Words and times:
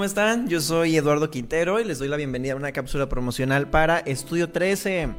¿Cómo 0.00 0.06
están? 0.06 0.48
Yo 0.48 0.62
soy 0.62 0.96
Eduardo 0.96 1.30
Quintero 1.30 1.78
y 1.78 1.84
les 1.84 1.98
doy 1.98 2.08
la 2.08 2.16
bienvenida 2.16 2.54
a 2.54 2.56
una 2.56 2.72
cápsula 2.72 3.10
promocional 3.10 3.68
para 3.68 3.98
Estudio 3.98 4.48
13. 4.48 5.10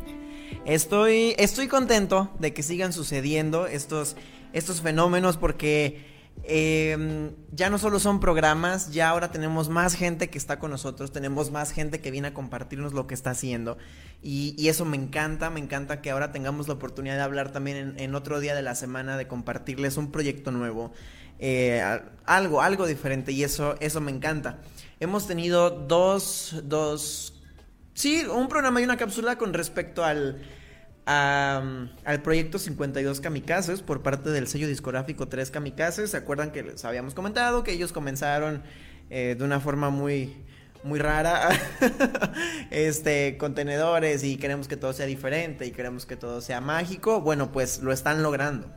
Estoy, 0.66 1.35
estoy 1.38 1.67
contento 1.67 2.31
de 2.39 2.52
que 2.52 2.63
sigan 2.63 2.91
sucediendo 2.91 3.67
estos, 3.67 4.16
estos 4.53 4.81
fenómenos 4.81 5.38
porque 5.38 6.03
eh, 6.44 7.31
ya 7.52 7.70
no 7.70 7.77
solo 7.77 7.99
son 7.99 8.20
programas, 8.20 8.91
ya 8.91 9.09
ahora 9.09 9.31
tenemos 9.31 9.70
más 9.70 9.94
gente 9.94 10.31
que 10.31 10.39
está 10.39 10.58
con 10.58 10.72
nosotros, 10.72 11.11
tenemos 11.11 11.52
más 11.52 11.72
gente 11.72 12.02
que 12.02 12.09
viene 12.09 12.30
a 12.30 12.34
compartirnos 12.34 12.94
lo 12.94 13.05
que 13.05 13.13
está 13.13 13.30
haciendo. 13.30 13.77
Y, 14.23 14.67
eso 14.67 14.86
me 14.86 14.98
encanta, 14.98 15.52
me 15.52 15.59
encanta 15.59 16.02
que 16.02 16.09
ahora 16.09 16.31
tengamos 16.31 16.67
la 16.67 16.73
oportunidad 16.73 17.17
de 17.17 17.22
hablar 17.22 17.52
también 17.52 17.94
en 17.98 18.16
otro 18.16 18.39
día 18.39 18.55
de 18.55 18.63
la 18.63 18.73
semana, 18.73 19.16
de 19.16 19.27
compartirles 19.27 19.98
un 19.98 20.11
proyecto 20.11 20.52
nuevo, 20.52 20.91
eh, 21.41 21.84
algo, 22.26 22.62
algo 22.62 22.88
diferente 22.88 23.34
y 23.34 23.44
eso, 23.44 23.76
eso 23.81 24.00
me 24.00 24.12
encanta. 24.12 24.59
Hemos 25.02 25.27
tenido 25.27 25.70
dos, 25.72 26.62
dos, 26.64 27.34
sí, 27.94 28.23
un 28.25 28.47
programa 28.47 28.80
y 28.80 28.86
una 28.86 28.95
cápsula 28.95 29.38
con 29.38 29.53
respecto 29.53 30.06
al 30.06 30.42
al 31.06 32.22
proyecto 32.23 32.59
52 32.59 33.22
Kamikazes 33.22 33.81
por 33.81 34.02
parte 34.02 34.30
del 34.30 34.47
sello 34.47 34.67
discográfico 34.67 35.28
3 35.28 35.52
Kamikazes. 35.52 36.12
¿Se 36.12 36.17
acuerdan 36.17 36.52
que 36.52 36.64
les 36.64 36.86
habíamos 36.86 37.14
comentado 37.14 37.64
que 37.64 37.72
ellos 37.72 37.92
comenzaron 37.92 38.64
eh, 39.09 39.36
de 39.38 39.44
una 39.44 39.59
forma 39.59 39.89
muy, 39.89 40.36
muy 40.84 41.00
rara, 41.00 41.50
este, 42.72 43.38
contenedores 43.38 44.23
y 44.23 44.38
queremos 44.38 44.67
que 44.67 44.78
todo 44.78 44.94
sea 44.94 45.06
diferente 45.06 45.66
y 45.66 45.72
queremos 45.72 46.06
que 46.06 46.16
todo 46.16 46.42
sea 46.42 46.62
mágico? 46.62 47.22
Bueno, 47.22 47.52
pues 47.52 47.81
lo 47.81 47.92
están 47.92 48.23
logrando. 48.23 48.72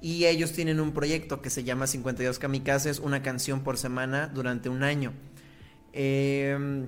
Y 0.00 0.26
ellos 0.26 0.52
tienen 0.52 0.80
un 0.80 0.92
proyecto 0.92 1.42
que 1.42 1.50
se 1.50 1.64
llama 1.64 1.86
52 1.86 2.38
Kamikazes, 2.38 3.00
una 3.00 3.22
canción 3.22 3.60
por 3.60 3.76
semana 3.78 4.28
durante 4.28 4.68
un 4.68 4.82
año. 4.82 5.12
Eh, 5.92 6.86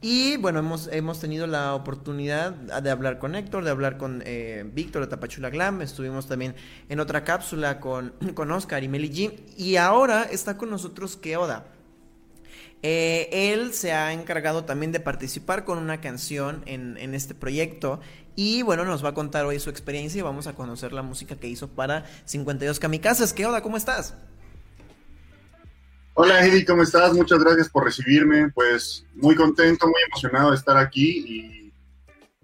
y 0.00 0.36
bueno, 0.36 0.60
hemos, 0.60 0.88
hemos 0.92 1.18
tenido 1.18 1.48
la 1.48 1.74
oportunidad 1.74 2.52
de 2.52 2.90
hablar 2.90 3.18
con 3.18 3.34
Héctor, 3.34 3.64
de 3.64 3.70
hablar 3.70 3.96
con 3.96 4.22
eh, 4.24 4.64
Víctor 4.72 5.02
de 5.02 5.08
Tapachula 5.08 5.50
Glam. 5.50 5.82
Estuvimos 5.82 6.28
también 6.28 6.54
en 6.88 7.00
otra 7.00 7.24
cápsula 7.24 7.80
con, 7.80 8.12
con 8.34 8.52
Oscar 8.52 8.84
y 8.84 8.88
Meli 8.88 9.10
G. 9.10 9.40
Y 9.56 9.74
ahora 9.76 10.22
está 10.22 10.56
con 10.56 10.70
nosotros 10.70 11.16
Keoda. 11.16 11.66
Eh, 12.82 13.28
él 13.52 13.72
se 13.74 13.92
ha 13.92 14.12
encargado 14.12 14.64
también 14.64 14.92
de 14.92 15.00
participar 15.00 15.64
con 15.64 15.78
una 15.78 16.00
canción 16.00 16.62
en, 16.66 16.96
este 17.14 17.34
proyecto 17.34 18.00
y 18.36 18.62
bueno, 18.62 18.84
nos 18.84 19.04
va 19.04 19.10
a 19.10 19.14
contar 19.14 19.44
hoy 19.46 19.58
su 19.58 19.68
experiencia 19.68 20.20
y 20.20 20.22
vamos 20.22 20.46
a 20.46 20.54
conocer 20.54 20.92
la 20.92 21.02
música 21.02 21.34
que 21.34 21.48
hizo 21.48 21.66
para 21.66 22.04
52 22.24 22.78
Kamikazes. 22.78 23.32
¿Qué 23.32 23.46
onda? 23.46 23.62
¿Cómo 23.62 23.76
estás? 23.76 24.14
Hola 26.14 26.44
Eddie, 26.44 26.64
¿cómo 26.64 26.84
estás? 26.84 27.12
Muchas 27.14 27.40
gracias 27.40 27.68
por 27.68 27.84
recibirme. 27.84 28.50
Pues 28.50 29.04
muy 29.14 29.34
contento, 29.34 29.86
muy 29.86 30.00
emocionado 30.08 30.50
de 30.50 30.56
estar 30.56 30.76
aquí 30.76 31.24
y, 31.26 31.72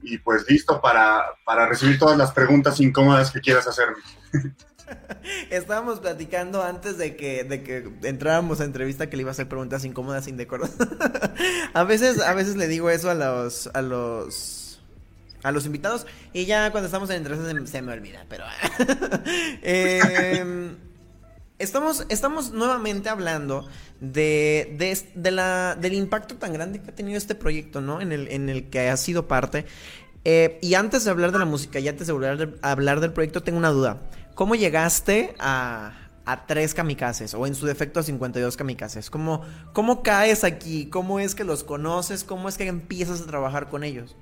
y 0.03 0.19
pues 0.19 0.45
listo 0.49 0.81
para, 0.81 1.27
para, 1.45 1.69
recibir 1.69 1.99
todas 1.99 2.19
las 2.19 2.33
preguntas 2.33 2.81
incómodas 2.81 3.31
que 3.31 3.41
quieras 3.41 3.67
hacerme. 3.69 3.99
Estábamos 5.51 6.01
platicando 6.01 6.63
antes 6.63 6.99
de 6.99 7.17
que, 7.17 7.45
de 7.45 7.63
que 7.63 7.91
entráramos 8.03 8.61
a 8.61 8.65
entrevista 8.65 9.09
que 9.09 9.17
le 9.17 9.23
iba 9.23 9.31
a 9.31 9.33
hacer 9.33 9.49
preguntas 9.49 9.85
incómodas 9.85 10.29
indecorosas. 10.29 10.89
a 11.75 11.85
veces, 11.85 12.21
a 12.21 12.35
veces 12.35 12.57
le 12.57 12.69
digo 12.69 12.91
eso 12.91 13.11
a 13.11 13.15
los, 13.15 13.69
a 13.75 13.83
los 13.83 14.81
a 15.43 15.53
los 15.53 15.67
invitados 15.67 16.07
y 16.33 16.47
ya 16.47 16.71
cuando 16.71 16.87
estamos 16.87 17.11
en 17.11 17.17
entrevista 17.17 17.67
se, 17.67 17.83
me 17.83 17.93
olvida, 17.93 18.25
pero 18.31 18.45
eh, 19.63 20.75
Estamos, 21.57 22.05
estamos 22.09 22.51
nuevamente 22.51 23.09
hablando 23.09 23.69
de, 24.01 25.07
de, 25.15 25.31
la, 25.31 25.77
del 25.81 25.93
impacto 25.93 26.35
tan 26.35 26.53
grande 26.53 26.83
que 26.83 26.91
ha 26.91 26.95
tenido 26.95 27.17
este 27.17 27.37
proyecto, 27.37 27.81
¿no? 27.81 28.01
En 28.01 28.11
el, 28.11 28.27
en 28.29 28.49
el 28.49 28.71
que 28.71 28.89
ha 28.89 28.97
sido 28.97 29.29
parte. 29.29 29.65
Eh, 30.25 30.59
y 30.63 30.75
antes 30.75 31.05
de 31.05 31.13
hablar 31.13 31.31
de 31.31 31.39
la 31.39 31.45
música 31.45 31.79
y 31.79 31.87
antes 31.87 32.09
de 32.09 32.13
hablar, 32.13 32.55
hablar 32.61 32.99
del 32.99 33.13
proyecto, 33.13 33.45
tengo 33.45 33.59
una 33.59 33.71
duda. 33.71 34.01
¿Cómo 34.35 34.55
llegaste 34.55 35.35
a, 35.39 35.93
a 36.25 36.47
tres 36.47 36.75
kamikazes 36.75 37.35
o 37.35 37.47
en 37.47 37.55
su 37.55 37.67
defecto 37.67 38.01
a 38.01 38.03
52 38.03 38.57
kamikazes? 38.57 39.11
¿Cómo, 39.11 39.43
¿Cómo 39.73 40.03
caes 40.03 40.45
aquí? 40.45 40.87
¿Cómo 40.87 41.21
es 41.21 41.35
que 41.35 41.45
los 41.45 41.65
conoces? 41.65 42.25
¿Cómo 42.25 42.49
es 42.49 42.57
que 42.57 42.67
empiezas 42.67 43.21
a 43.21 43.27
trabajar 43.27 43.69
con 43.69 43.85
ellos? 43.85 44.17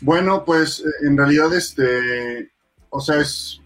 Bueno, 0.00 0.44
pues 0.44 0.82
en 1.02 1.16
realidad, 1.16 1.52
este, 1.54 2.50
o 2.90 3.00
sea, 3.00 3.20
es 3.20 3.60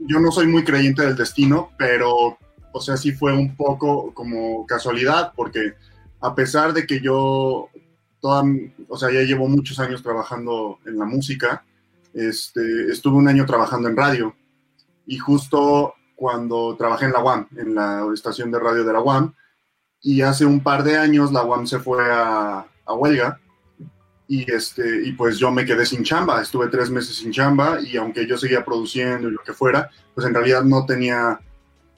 yo 0.00 0.18
no 0.18 0.30
soy 0.32 0.46
muy 0.46 0.64
creyente 0.64 1.02
del 1.02 1.16
destino, 1.16 1.70
pero, 1.76 2.38
o 2.72 2.80
sea, 2.80 2.96
sí 2.96 3.12
fue 3.12 3.32
un 3.32 3.54
poco 3.56 4.12
como 4.14 4.66
casualidad, 4.66 5.32
porque 5.36 5.74
a 6.20 6.34
pesar 6.34 6.72
de 6.72 6.86
que 6.86 7.00
yo, 7.00 7.68
o 8.22 8.98
sea, 8.98 9.10
ya 9.12 9.20
llevo 9.20 9.48
muchos 9.48 9.78
años 9.78 10.02
trabajando 10.02 10.78
en 10.86 10.98
la 10.98 11.04
música, 11.04 11.64
este, 12.14 12.90
estuve 12.90 13.16
un 13.16 13.28
año 13.28 13.46
trabajando 13.46 13.88
en 13.88 13.96
radio, 13.96 14.34
y 15.06 15.18
justo 15.18 15.94
cuando 16.16 16.76
trabajé 16.76 17.06
en 17.06 17.12
la 17.12 17.22
UAM, 17.22 17.48
en 17.56 17.74
la 17.74 18.06
estación 18.12 18.50
de 18.50 18.58
radio 18.58 18.84
de 18.84 18.92
la 18.92 19.00
UAM, 19.00 19.34
y 20.02 20.22
hace 20.22 20.44
un 20.44 20.62
par 20.62 20.82
de 20.82 20.96
años 20.96 21.32
la 21.32 21.44
UAM 21.44 21.66
se 21.66 21.78
fue 21.78 22.02
a, 22.10 22.66
a 22.84 22.94
huelga, 22.94 23.40
y, 24.30 24.48
este, 24.48 25.08
y 25.08 25.12
pues 25.12 25.38
yo 25.38 25.50
me 25.50 25.64
quedé 25.64 25.84
sin 25.84 26.04
chamba, 26.04 26.40
estuve 26.40 26.68
tres 26.68 26.88
meses 26.88 27.16
sin 27.16 27.32
chamba 27.32 27.80
y 27.82 27.96
aunque 27.96 28.28
yo 28.28 28.38
seguía 28.38 28.64
produciendo 28.64 29.28
y 29.28 29.32
lo 29.32 29.42
que 29.42 29.52
fuera, 29.52 29.90
pues 30.14 30.24
en 30.24 30.32
realidad 30.32 30.62
no 30.62 30.86
tenía 30.86 31.40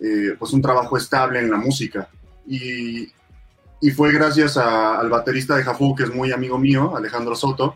eh, 0.00 0.34
pues 0.38 0.54
un 0.54 0.62
trabajo 0.62 0.96
estable 0.96 1.40
en 1.40 1.50
la 1.50 1.58
música. 1.58 2.08
Y, 2.46 3.12
y 3.82 3.90
fue 3.90 4.12
gracias 4.12 4.56
al 4.56 5.10
baterista 5.10 5.56
de 5.56 5.62
Jafú, 5.62 5.94
que 5.94 6.04
es 6.04 6.14
muy 6.14 6.32
amigo 6.32 6.58
mío, 6.58 6.96
Alejandro 6.96 7.36
Soto. 7.36 7.74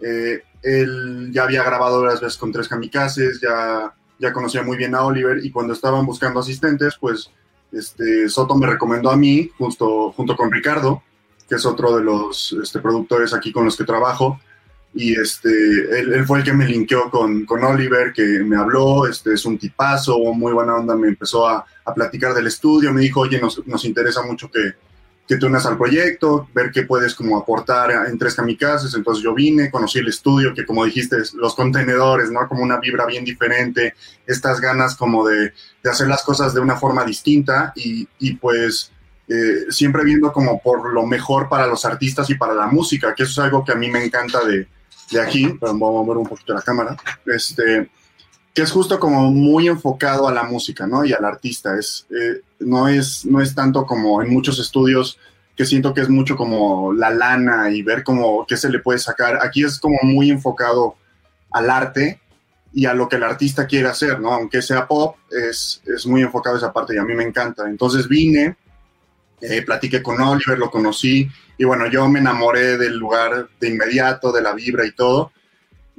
Eh, 0.00 0.42
él 0.62 1.30
ya 1.32 1.44
había 1.44 1.64
grabado 1.64 2.02
varias 2.02 2.20
veces 2.20 2.38
con 2.38 2.52
Tres 2.52 2.68
Kamikazes, 2.68 3.40
ya, 3.40 3.92
ya 4.18 4.32
conocía 4.32 4.62
muy 4.62 4.76
bien 4.76 4.94
a 4.94 5.04
Oliver 5.04 5.44
y 5.44 5.50
cuando 5.50 5.72
estaban 5.72 6.06
buscando 6.06 6.40
asistentes, 6.40 6.96
pues 7.00 7.30
este, 7.72 8.28
Soto 8.28 8.54
me 8.54 8.66
recomendó 8.66 9.10
a 9.10 9.16
mí, 9.16 9.50
justo, 9.58 10.12
junto 10.12 10.36
con 10.36 10.52
Ricardo, 10.52 11.02
que 11.48 11.56
es 11.56 11.66
otro 11.66 11.96
de 11.96 12.04
los 12.04 12.56
este, 12.62 12.80
productores 12.80 13.34
aquí 13.34 13.52
con 13.52 13.64
los 13.64 13.76
que 13.76 13.84
trabajo. 13.84 14.40
Y 14.94 15.18
este, 15.18 15.48
él, 15.48 16.12
él 16.12 16.26
fue 16.26 16.40
el 16.40 16.44
que 16.44 16.52
me 16.52 16.66
linkeó 16.66 17.10
con, 17.10 17.46
con, 17.46 17.64
Oliver, 17.64 18.12
que 18.12 18.22
me 18.44 18.56
habló, 18.56 19.06
este, 19.06 19.32
es 19.32 19.44
un 19.46 19.56
tipazo, 19.56 20.18
muy 20.34 20.52
buena 20.52 20.76
onda, 20.76 20.94
me 20.94 21.08
empezó 21.08 21.48
a, 21.48 21.64
a 21.84 21.94
platicar 21.94 22.34
del 22.34 22.46
estudio, 22.46 22.92
me 22.92 23.00
dijo, 23.00 23.20
oye, 23.20 23.40
nos, 23.40 23.66
nos 23.66 23.86
interesa 23.86 24.22
mucho 24.22 24.50
que, 24.50 24.74
que 25.26 25.36
te 25.36 25.46
unas 25.46 25.66
al 25.66 25.78
proyecto, 25.78 26.48
ver 26.52 26.70
qué 26.72 26.82
puedes 26.82 27.14
como 27.14 27.38
aportar 27.38 28.08
en 28.08 28.18
Tres 28.18 28.34
Kamikazes. 28.34 28.94
Entonces 28.94 29.22
yo 29.22 29.34
vine, 29.34 29.70
conocí 29.70 29.98
el 29.98 30.08
estudio, 30.08 30.52
que 30.52 30.66
como 30.66 30.84
dijiste, 30.84 31.16
los 31.34 31.54
contenedores, 31.54 32.30
¿no? 32.30 32.48
Como 32.48 32.62
una 32.62 32.78
vibra 32.78 33.06
bien 33.06 33.24
diferente, 33.24 33.94
estas 34.26 34.60
ganas 34.60 34.96
como 34.96 35.26
de, 35.26 35.52
de 35.82 35.90
hacer 35.90 36.08
las 36.08 36.22
cosas 36.22 36.54
de 36.54 36.60
una 36.60 36.76
forma 36.76 37.04
distinta 37.04 37.72
y, 37.76 38.08
y 38.18 38.34
pues 38.34 38.90
eh, 39.28 39.70
siempre 39.70 40.04
viendo 40.04 40.32
como 40.32 40.60
por 40.60 40.92
lo 40.92 41.06
mejor 41.06 41.48
para 41.48 41.66
los 41.66 41.84
artistas 41.84 42.28
y 42.28 42.34
para 42.34 42.54
la 42.54 42.66
música, 42.66 43.14
que 43.14 43.22
eso 43.22 43.32
es 43.32 43.38
algo 43.38 43.64
que 43.64 43.72
a 43.72 43.76
mí 43.76 43.88
me 43.88 44.04
encanta 44.04 44.44
de, 44.44 44.66
de 45.10 45.20
aquí, 45.20 45.46
pero 45.60 45.72
vamos 45.72 45.88
a 45.88 46.04
mover 46.04 46.16
un 46.18 46.26
poquito 46.26 46.52
la 46.52 46.62
cámara, 46.62 46.96
este, 47.26 47.88
que 48.54 48.62
es 48.62 48.70
justo 48.70 48.98
como 49.00 49.30
muy 49.30 49.68
enfocado 49.68 50.28
a 50.28 50.32
la 50.32 50.44
música, 50.44 50.86
¿no? 50.86 51.04
Y 51.04 51.12
al 51.12 51.24
artista, 51.24 51.78
es, 51.78 52.06
eh, 52.10 52.42
no, 52.60 52.88
es, 52.88 53.24
no 53.24 53.40
es 53.40 53.54
tanto 53.54 53.86
como 53.86 54.22
en 54.22 54.30
muchos 54.30 54.58
estudios 54.58 55.18
que 55.56 55.64
siento 55.64 55.92
que 55.92 56.00
es 56.00 56.08
mucho 56.08 56.36
como 56.36 56.92
la 56.92 57.10
lana 57.10 57.70
y 57.70 57.82
ver 57.82 58.04
como 58.04 58.46
qué 58.46 58.56
se 58.56 58.70
le 58.70 58.78
puede 58.78 58.98
sacar, 58.98 59.38
aquí 59.42 59.64
es 59.64 59.78
como 59.78 59.98
muy 60.02 60.30
enfocado 60.30 60.96
al 61.50 61.70
arte 61.70 62.20
y 62.72 62.86
a 62.86 62.94
lo 62.94 63.08
que 63.08 63.16
el 63.16 63.22
artista 63.22 63.66
quiere 63.66 63.88
hacer, 63.88 64.18
¿no? 64.20 64.32
Aunque 64.32 64.62
sea 64.62 64.86
pop, 64.86 65.16
es, 65.30 65.82
es 65.84 66.06
muy 66.06 66.22
enfocado 66.22 66.56
esa 66.56 66.72
parte 66.72 66.94
y 66.94 66.98
a 66.98 67.04
mí 67.04 67.14
me 67.14 67.24
encanta. 67.24 67.68
Entonces 67.68 68.08
vine, 68.08 68.56
eh, 69.40 69.62
platiqué 69.62 70.02
con 70.02 70.20
Oliver, 70.20 70.58
lo 70.58 70.70
conocí 70.70 71.28
y 71.58 71.64
bueno, 71.64 71.86
yo 71.86 72.08
me 72.08 72.20
enamoré 72.20 72.78
del 72.78 72.96
lugar 72.96 73.48
de 73.60 73.68
inmediato, 73.68 74.32
de 74.32 74.40
la 74.42 74.54
vibra 74.54 74.86
y 74.86 74.92
todo. 74.92 75.32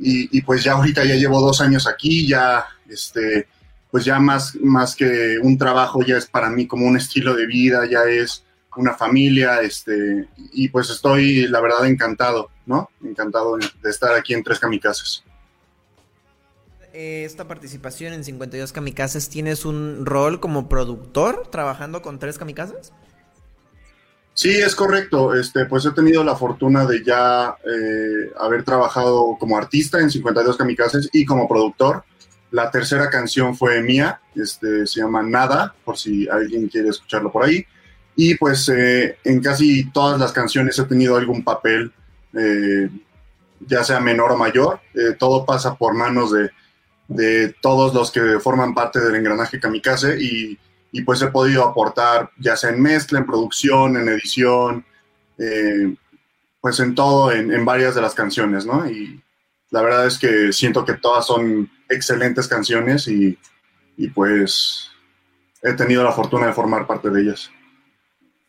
Y, 0.05 0.41
pues 0.41 0.63
ya 0.63 0.73
ahorita 0.73 1.05
ya 1.05 1.15
llevo 1.15 1.39
dos 1.39 1.61
años 1.61 1.87
aquí, 1.87 2.27
ya 2.27 2.65
este, 2.89 3.47
pues 3.89 4.03
ya 4.03 4.19
más, 4.19 4.55
más 4.55 4.95
que 4.95 5.37
un 5.41 5.57
trabajo, 5.57 6.03
ya 6.03 6.17
es 6.17 6.25
para 6.25 6.49
mí 6.49 6.67
como 6.67 6.85
un 6.85 6.97
estilo 6.97 7.33
de 7.33 7.45
vida, 7.45 7.85
ya 7.89 8.03
es 8.03 8.43
una 8.75 8.95
familia, 8.95 9.61
este, 9.61 10.27
y 10.51 10.67
pues 10.67 10.89
estoy, 10.89 11.47
la 11.47 11.61
verdad, 11.61 11.85
encantado, 11.85 12.49
¿no? 12.65 12.89
Encantado 13.03 13.57
de 13.57 13.89
estar 13.89 14.13
aquí 14.13 14.33
en 14.33 14.43
Tres 14.43 14.59
Kamikazes. 14.59 15.23
Eh, 16.91 17.23
esta 17.25 17.47
participación 17.47 18.13
en 18.13 18.23
52 18.23 18.71
Kamikazes, 18.71 19.29
¿tienes 19.29 19.65
un 19.65 20.05
rol 20.05 20.39
como 20.39 20.69
productor 20.69 21.47
trabajando 21.49 22.01
con 22.01 22.19
Tres 22.19 22.37
Kamikazes? 22.37 22.91
Sí, 24.33 24.49
es 24.49 24.75
correcto. 24.75 25.35
Este, 25.35 25.65
pues 25.65 25.85
he 25.85 25.91
tenido 25.91 26.23
la 26.23 26.35
fortuna 26.35 26.85
de 26.85 27.03
ya 27.03 27.55
eh, 27.63 28.31
haber 28.39 28.63
trabajado 28.63 29.37
como 29.39 29.57
artista 29.57 29.99
en 29.99 30.09
52 30.09 30.57
Kamikazes 30.57 31.09
y 31.13 31.25
como 31.25 31.47
productor. 31.47 32.03
La 32.51 32.69
tercera 32.71 33.09
canción 33.09 33.55
fue 33.55 33.81
mía, 33.81 34.21
este, 34.35 34.85
se 34.85 35.01
llama 35.01 35.23
Nada, 35.23 35.73
por 35.83 35.97
si 35.97 36.27
alguien 36.29 36.67
quiere 36.67 36.89
escucharlo 36.89 37.31
por 37.31 37.45
ahí. 37.45 37.65
Y 38.15 38.35
pues 38.35 38.69
eh, 38.69 39.17
en 39.23 39.41
casi 39.41 39.89
todas 39.91 40.19
las 40.19 40.31
canciones 40.31 40.77
he 40.77 40.83
tenido 40.83 41.15
algún 41.15 41.43
papel, 41.43 41.91
eh, 42.35 42.89
ya 43.59 43.83
sea 43.83 43.99
menor 43.99 44.31
o 44.31 44.37
mayor. 44.37 44.81
todo 45.17 45.45
pasa 45.45 45.75
por 45.75 45.95
manos 45.95 46.31
de, 46.31 46.51
de, 47.07 47.55
todos 47.61 47.93
los 47.93 48.11
que 48.11 48.39
forman 48.39 48.75
parte 48.75 48.99
del 48.99 49.15
engranaje 49.15 49.59
kamikaze 49.59 50.21
y 50.21 50.59
y 50.93 51.01
pues 51.01 51.21
he 51.23 51.27
podido 51.27 51.63
aportar 51.63 52.29
ya 52.37 52.55
sea 52.55 52.69
en 52.69 52.79
mezcla, 52.79 53.17
en 53.17 53.25
producción, 53.25 53.97
en 53.97 54.07
edición, 54.09 54.85
eh, 55.39 55.95
pues 56.61 56.79
en 56.79 56.93
todo, 56.93 57.31
en, 57.31 57.65
varias 57.65 57.95
de 57.95 58.01
las 58.01 58.13
canciones, 58.13 58.65
¿no? 58.65 58.87
Y 58.87 59.21
la 59.71 59.81
verdad 59.81 60.05
es 60.05 60.19
que 60.19 60.53
siento 60.53 60.85
que 60.85 60.93
todas 60.93 61.25
son 61.25 61.69
excelentes 61.89 62.47
canciones 62.47 63.07
y, 63.07 63.37
pues 64.13 64.91
he 65.63 65.73
tenido 65.73 66.03
la 66.03 66.11
fortuna 66.11 66.45
de 66.45 66.53
formar 66.53 66.85
parte 66.85 67.09
de 67.09 67.21
ellas. 67.21 67.49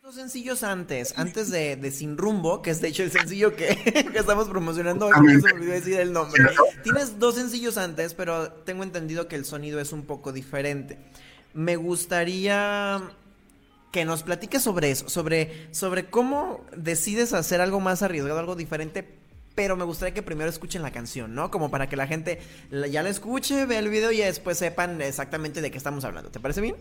Dos 0.03 0.17
sencillos 0.17 0.63
antes, 0.63 1.15
antes 1.17 1.51
de, 1.51 1.91
Sin 1.91 2.19
Rumbo, 2.19 2.61
que 2.61 2.71
es 2.71 2.83
de 2.83 2.89
hecho 2.89 3.05
el 3.05 3.11
sencillo 3.11 3.57
que, 3.57 4.11
estamos 4.15 4.51
promocionando, 4.51 5.09
se 5.09 5.21
me 5.23 5.53
olvidó 5.53 5.73
decir 5.73 5.99
el 5.99 6.13
nombre. 6.13 6.45
Tienes 6.83 7.19
dos 7.19 7.37
sencillos 7.37 7.79
antes, 7.79 8.13
pero 8.13 8.53
tengo 8.53 8.83
entendido 8.83 9.29
que 9.29 9.37
el 9.37 9.47
sonido 9.47 9.81
es 9.81 9.93
un 9.93 10.05
poco 10.05 10.31
diferente 10.31 10.99
me 11.55 11.77
gustaría 11.77 13.03
que 13.93 14.05
nos 14.05 14.25
platiques 14.25 14.63
sobre 14.63 14.91
eso, 14.91 15.09
sobre, 15.09 15.73
sobre 15.73 16.07
cómo 16.07 16.67
decides 16.77 17.33
hacer 17.33 17.61
algo 17.61 17.79
más 17.81 18.03
arriesgado, 18.03 18.41
algo 18.41 18.57
diferente, 18.57 19.09
pero 19.55 19.77
me 19.77 19.85
gustaría 19.85 20.13
que 20.13 20.23
primero 20.23 20.51
escuchen 20.51 20.83
la 20.83 20.91
canción, 20.91 21.35
¿no? 21.35 21.53
Como 21.53 21.71
para 21.71 21.89
que 21.89 21.97
la 21.97 22.09
gente 22.09 22.41
ya 22.91 23.05
la 23.05 23.09
escuche, 23.09 23.67
vea 23.67 23.79
el 23.79 23.89
video 23.89 24.11
y 24.11 24.19
después 24.19 24.59
sepan 24.59 25.01
exactamente 25.01 25.61
de 25.61 25.71
qué 25.71 25.79
estamos 25.79 26.05
hablando. 26.05 26.31
¿Te 26.31 26.41
parece 26.41 26.61
bien? 26.61 26.75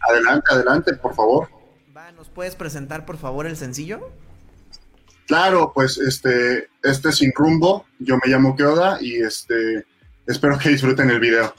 Adelante, 0.00 0.46
adelante, 0.50 0.94
por 0.94 1.14
favor. 1.14 1.48
Va, 1.94 2.10
¿nos 2.12 2.30
puedes 2.30 2.56
presentar, 2.56 3.04
por 3.04 3.18
favor, 3.18 3.46
el 3.46 3.58
sencillo? 3.58 4.10
Claro, 5.26 5.72
pues 5.74 5.98
este, 5.98 6.68
este 6.82 7.08
es 7.10 7.16
Sin 7.16 7.32
Rumbo, 7.34 7.84
yo 7.98 8.16
me 8.16 8.30
llamo 8.30 8.56
Keoda 8.56 8.98
y 9.00 9.16
este, 9.16 9.86
espero 10.26 10.58
que 10.58 10.70
disfruten 10.70 11.10
el 11.10 11.20
video. 11.20 11.54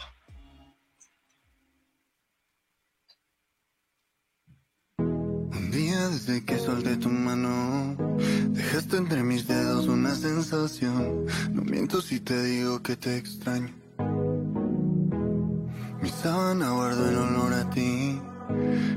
Desde 6.15 6.45
que 6.45 6.57
solté 6.57 6.95
tu 6.95 7.09
mano. 7.09 7.97
Dejaste 8.50 8.95
entre 8.95 9.21
mis 9.21 9.47
dedos 9.47 9.88
una 9.88 10.15
sensación. 10.15 11.25
No 11.51 11.62
miento 11.62 12.01
si 12.01 12.21
te 12.21 12.41
digo 12.41 12.81
que 12.81 12.95
te 12.95 13.17
extraño. 13.17 13.73
Mi 16.01 16.09
sábana 16.09 16.71
guardo 16.71 17.09
el 17.09 17.17
olor 17.17 17.53
a 17.53 17.69
ti. 17.69 18.17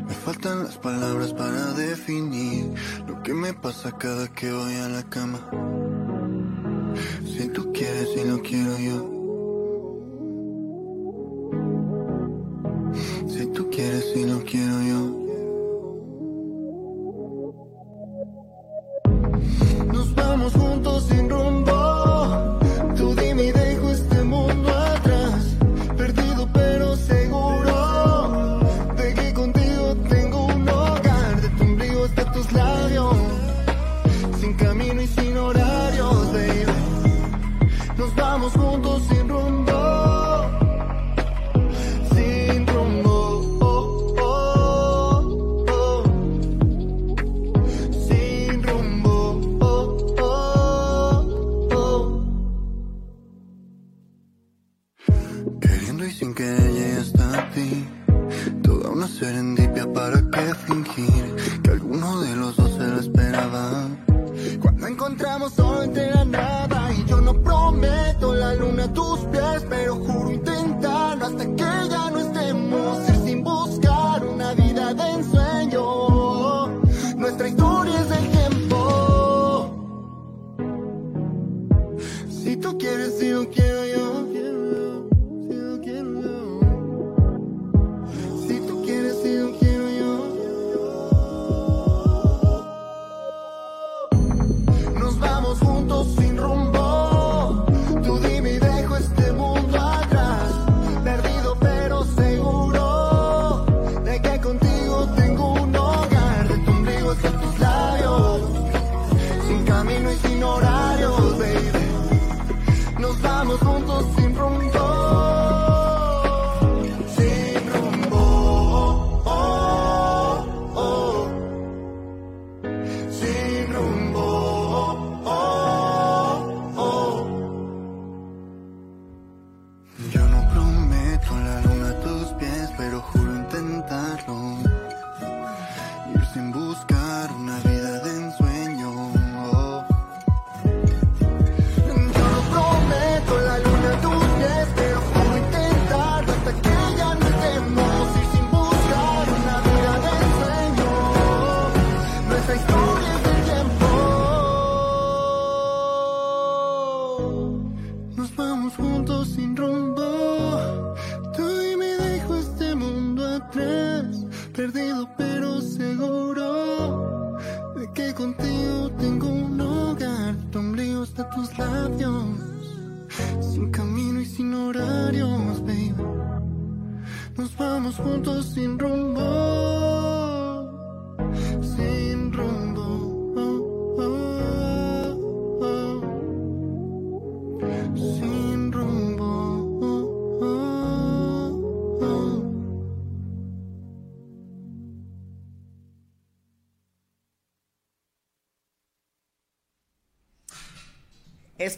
Me 0.06 0.15
faltan 0.25 0.62
las 0.62 0.79
palabras 0.79 1.32
para 1.32 1.73
definir 1.73 2.73
lo 3.09 3.21
que 3.25 3.35
me 3.35 3.53
pasa 3.53 3.91
cada 3.99 4.29
que 4.29 4.53
voy 4.53 4.75
a 4.76 4.88
la 4.88 5.03
cama. 5.03 5.41
Si 7.25 7.49
tú 7.49 7.73
quieres 7.73 8.11
y 8.17 8.29
lo 8.29 8.41
quiero 8.43 8.79
yo. 8.79 8.99
Si 13.26 13.47
tú 13.47 13.69
quieres 13.71 14.06
y 14.14 14.25
lo 14.25 14.38
quiero 14.44 14.82
yo. 14.82 14.88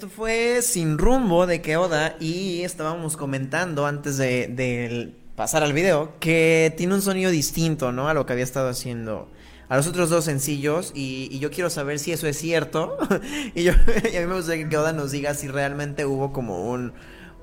Esto 0.00 0.08
fue 0.08 0.62
Sin 0.62 0.96
Rumbo 0.96 1.46
de 1.46 1.60
Keoda 1.60 2.16
y 2.18 2.62
estábamos 2.62 3.18
comentando 3.18 3.84
antes 3.84 4.16
de, 4.16 5.12
pasar 5.36 5.62
al 5.62 5.74
video 5.74 6.14
que 6.20 6.72
tiene 6.78 6.94
un 6.94 7.02
sonido 7.02 7.30
distinto, 7.30 7.92
¿no? 7.92 8.08
A 8.08 8.14
lo 8.14 8.24
que 8.24 8.32
había 8.32 8.44
estado 8.44 8.70
haciendo 8.70 9.28
a 9.68 9.76
los 9.76 9.86
otros 9.86 10.08
dos 10.08 10.24
sencillos 10.24 10.92
y, 10.94 11.38
yo 11.38 11.50
quiero 11.50 11.68
saber 11.68 11.98
si 11.98 12.12
eso 12.12 12.26
es 12.26 12.38
cierto 12.38 12.96
y, 13.54 13.62
yo, 13.62 13.72
a 14.16 14.20
mí 14.20 14.26
me 14.26 14.36
gustaría 14.36 14.64
que 14.64 14.70
Keoda 14.70 14.94
nos 14.94 15.10
diga 15.10 15.34
si 15.34 15.48
realmente 15.48 16.06
hubo 16.06 16.32
como 16.32 16.70
un, 16.70 16.94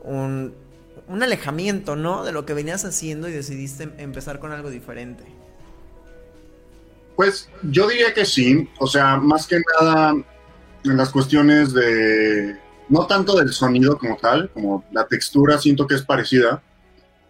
un, 0.04 0.56
un 1.08 1.22
alejamiento, 1.22 1.96
¿no? 1.96 2.24
De 2.24 2.32
lo 2.32 2.48
que 2.48 2.56
venías 2.56 2.86
haciendo 2.86 3.30
y 3.30 3.34
decidiste 3.34 3.88
empezar 4.00 4.40
con 4.40 4.52
algo 4.52 4.72
diferente. 4.72 5.24
Pues 7.16 7.52
yo 7.62 7.88
diría 7.88 8.16
que 8.16 8.26
sí, 8.26 8.68
o 8.80 8.88
sea, 8.88 9.18
más 9.18 9.46
que 9.46 9.62
nada 9.80 10.16
en 10.84 10.98
las 10.98 11.10
cuestiones 11.10 11.74
de, 11.74 12.58
no 12.90 13.06
tanto 13.06 13.36
del 13.36 13.52
sonido 13.52 13.98
como 13.98 14.18
tal, 14.18 14.50
como 14.52 14.86
la 14.92 15.08
textura 15.08 15.58
siento 15.58 15.88
que 15.88 15.96
es 15.96 16.04
parecida, 16.04 16.64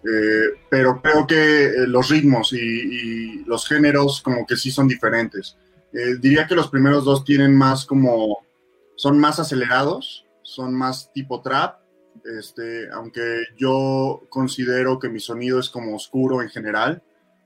eh, 0.03 0.59
pero 0.69 1.01
creo 1.01 1.25
que 1.25 1.65
eh, 1.65 1.87
los 1.87 2.09
ritmos 2.09 2.53
y, 2.53 3.43
los 3.45 3.67
géneros 3.67 4.21
como 4.21 4.45
que 4.45 4.55
sí 4.55 4.71
son 4.71 4.87
diferentes. 4.87 5.57
Eh, 5.93 6.17
diría 6.19 6.47
que 6.47 6.55
los 6.55 6.69
primeros 6.69 7.05
dos 7.05 7.23
tienen 7.23 7.55
más 7.55 7.85
como, 7.85 8.45
son 8.95 9.19
más 9.19 9.39
acelerados, 9.39 10.25
son 10.43 10.73
más 10.73 11.11
tipo 11.13 11.41
trap, 11.41 11.79
este, 12.39 12.89
aunque 12.91 13.43
yo 13.57 14.23
considero 14.29 14.99
que 14.99 15.09
mi 15.09 15.19
sonido 15.19 15.59
es 15.59 15.69
como 15.69 15.95
oscuro 15.95 16.41
en 16.41 16.49
general, 16.49 17.01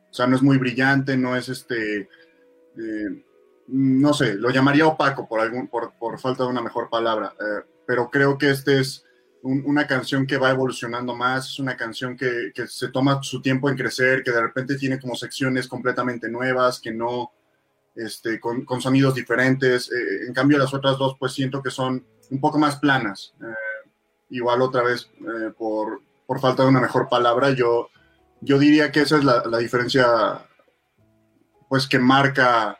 o 0.09 0.13
sea, 0.13 0.27
no 0.27 0.35
es 0.35 0.41
muy 0.41 0.57
brillante, 0.57 1.15
no 1.15 1.37
es 1.37 1.49
este 1.49 2.09
no 3.71 4.13
sé, 4.13 4.35
lo 4.35 4.49
llamaría 4.49 4.85
opaco 4.85 5.27
por, 5.27 5.39
algún, 5.39 5.67
por, 5.67 6.19
falta 6.19 6.43
de 6.43 6.49
una 6.49 6.61
mejor 6.61 6.89
palabra, 6.89 7.33
eh, 7.39 7.65
pero 7.87 8.09
creo 8.09 8.37
que 8.37 8.49
este 8.51 8.79
es 8.79 9.05
una 9.43 9.87
canción 9.87 10.27
que 10.27 10.37
va 10.37 10.51
evolucionando 10.51 11.15
más, 11.15 11.49
es 11.49 11.59
una 11.59 11.75
canción 11.75 12.15
que, 12.15 12.51
se 12.67 12.89
toma 12.89 13.23
su 13.23 13.41
tiempo 13.41 13.69
en 13.69 13.77
crecer, 13.77 14.23
que 14.23 14.31
de 14.31 14.41
repente 14.41 14.75
tiene 14.75 14.99
como 14.99 15.15
secciones 15.15 15.67
completamente 15.67 16.29
nuevas, 16.29 16.79
que 16.79 16.91
no, 16.91 17.31
este, 17.95 18.39
con, 18.39 18.65
sonidos 18.81 19.15
diferentes. 19.15 19.91
Eh, 19.91 20.27
en 20.27 20.33
cambio, 20.33 20.59
las 20.59 20.73
otras 20.75 20.97
dos, 20.99 21.15
pues 21.17 21.31
siento 21.31 21.63
que 21.63 21.71
son 21.71 22.05
un 22.29 22.39
poco 22.39 22.59
más 22.59 22.75
planas. 22.75 23.33
igual 24.29 24.61
otra 24.61 24.83
vez, 24.83 25.09
por, 25.57 26.01
falta 26.39 26.63
de 26.63 26.69
una 26.69 26.81
mejor 26.81 27.09
palabra, 27.09 27.49
yo, 27.51 27.89
yo 28.41 28.59
diría 28.59 28.91
que 28.91 29.01
esa 29.01 29.17
es 29.17 29.23
la, 29.23 29.43
la 29.45 29.57
diferencia 29.57 30.45
pues 31.67 31.87
que 31.87 31.99
marca 31.99 32.77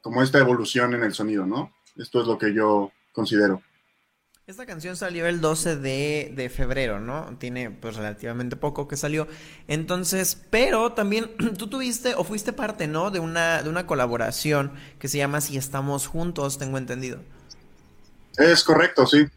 como 0.00 0.22
esta 0.22 0.38
evolución 0.38 0.94
en 0.94 1.02
el 1.02 1.14
sonido, 1.14 1.46
¿no? 1.46 1.72
Esto 1.96 2.20
es 2.20 2.26
lo 2.26 2.38
que 2.38 2.54
yo 2.54 2.92
considero. 3.12 3.62
Esta 4.46 4.66
canción 4.66 4.96
salió 4.96 5.26
el 5.26 5.40
12 5.40 5.76
de, 5.76 6.52
febrero, 6.52 6.98
¿no? 6.98 7.36
Tiene 7.38 7.70
pues 7.70 7.94
relativamente 7.94 8.56
poco 8.56 8.88
que 8.88 8.96
salió. 8.96 9.28
Entonces, 9.68 10.36
pero 10.50 10.92
también 10.92 11.30
tú 11.56 11.68
tuviste 11.68 12.14
o 12.16 12.24
fuiste 12.24 12.52
parte, 12.52 12.88
¿no? 12.88 13.12
De 13.12 13.20
una, 13.20 13.62
de 13.62 13.68
una 13.68 13.86
colaboración 13.86 14.72
que 14.98 15.06
se 15.06 15.18
llama 15.18 15.40
Si 15.40 15.56
estamos 15.56 16.08
juntos, 16.08 16.58
tengo 16.58 16.78
entendido. 16.78 17.20
Es 18.38 18.64
correcto, 18.64 19.06
sí. 19.06 19.28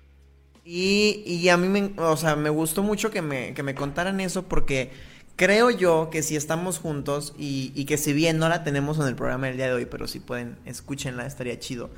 Y, 0.66 1.24
y 1.28 1.50
a 1.50 1.58
mí 1.58 1.68
me, 1.68 1.94
o 2.02 2.18
sea, 2.18 2.36
me 2.36 2.50
gustó 2.50 2.82
mucho 2.82 3.12
que 3.12 3.22
me, 3.22 3.54
que 3.54 3.62
me 3.62 3.76
contaran 3.76 4.20
eso 4.20 4.44
porque 4.44 4.92
creo 5.36 5.70
yo 5.70 6.10
que 6.12 6.24
si 6.24 6.36
estamos 6.36 6.80
juntos 6.80 7.34
y, 7.38 7.86
que 7.86 7.98
si 7.98 8.14
bien 8.14 8.38
no 8.38 8.50
la 8.50 8.64
tenemos 8.64 9.00
en 9.00 9.08
el 9.08 9.16
programa 9.16 9.48
del 9.48 9.58
día 9.58 9.68
de 9.68 9.74
hoy, 9.74 9.86
pero 9.86 10.08
si 10.08 10.20
pueden, 10.20 10.58
escúchenla, 10.66 11.26
estaría 11.26 11.60
chido. 11.60 11.90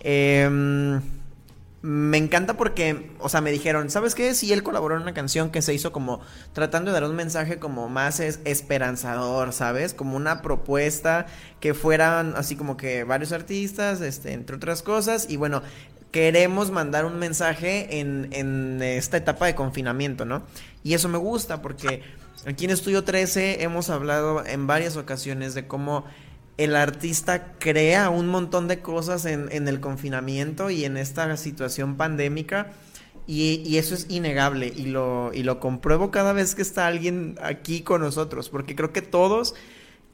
Em, 0.00 1.00
me 1.80 2.18
encanta 2.18 2.56
porque, 2.56 3.12
o 3.20 3.28
sea, 3.28 3.40
me 3.40 3.52
dijeron, 3.52 3.88
¿sabes 3.90 4.14
qué? 4.14 4.34
Si 4.34 4.52
él 4.52 4.62
colaboró 4.62 4.96
en 4.96 5.02
una 5.02 5.14
canción 5.14 5.50
que 5.50 5.62
se 5.62 5.74
hizo 5.74 5.92
como 5.92 6.20
tratando 6.52 6.90
de 6.90 7.00
dar 7.00 7.08
un 7.08 7.16
mensaje 7.16 7.58
como 7.58 7.88
más 7.88 8.20
esperanzador, 8.20 9.52
¿sabes? 9.52 9.94
Como 9.94 10.16
una 10.16 10.42
propuesta 10.42 11.26
que 11.60 11.74
fueran 11.74 12.34
así 12.36 12.56
como 12.56 12.76
que 12.76 13.04
varios 13.04 13.32
artistas, 13.32 14.00
este, 14.00 14.32
entre 14.32 14.56
otras 14.56 14.82
cosas, 14.82 15.26
y 15.28 15.36
bueno, 15.36 15.62
queremos 16.10 16.70
mandar 16.70 17.04
un 17.04 17.18
mensaje 17.18 18.00
en, 18.00 18.28
en 18.32 18.82
esta 18.82 19.16
etapa 19.16 19.46
de 19.46 19.54
confinamiento, 19.54 20.24
¿no? 20.24 20.42
Y 20.82 20.94
eso 20.94 21.08
me 21.08 21.18
gusta 21.18 21.62
porque 21.62 22.02
Aquí 22.46 22.66
en 22.66 22.70
Estudio 22.70 23.02
13 23.02 23.64
hemos 23.64 23.90
hablado 23.90 24.46
en 24.46 24.66
varias 24.68 24.96
ocasiones 24.96 25.54
de 25.54 25.66
cómo 25.66 26.04
el 26.56 26.76
artista 26.76 27.54
crea 27.58 28.10
un 28.10 28.28
montón 28.28 28.68
de 28.68 28.80
cosas 28.80 29.24
en, 29.24 29.68
el 29.68 29.80
confinamiento 29.80 30.70
y 30.70 30.84
en 30.84 30.96
esta 30.96 31.36
situación 31.36 31.96
pandémica. 31.96 32.72
Y, 33.26 33.76
eso 33.76 33.94
es 33.94 34.06
innegable 34.08 34.72
y 34.74 34.86
lo, 34.86 35.32
y 35.34 35.42
lo 35.42 35.60
compruebo 35.60 36.10
cada 36.10 36.32
vez 36.32 36.54
que 36.54 36.62
está 36.62 36.86
alguien 36.86 37.38
aquí 37.42 37.82
con 37.82 38.00
nosotros, 38.00 38.48
porque 38.48 38.74
creo 38.74 38.92
que 38.92 39.02
todos, 39.02 39.54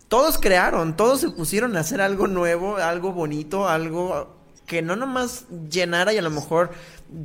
todos 0.08 0.38
crearon, 0.38 0.96
todos 0.96 1.20
se 1.20 1.30
pusieron 1.30 1.76
a 1.76 1.80
hacer 1.80 2.00
algo 2.00 2.26
nuevo, 2.26 2.78
algo 2.78 3.12
bonito, 3.12 3.68
algo 3.68 4.34
que 4.66 4.82
no 4.82 4.96
nomás 4.96 5.44
llenara 5.70 6.12
y 6.12 6.18
a 6.18 6.22
lo 6.22 6.30
mejor 6.30 6.70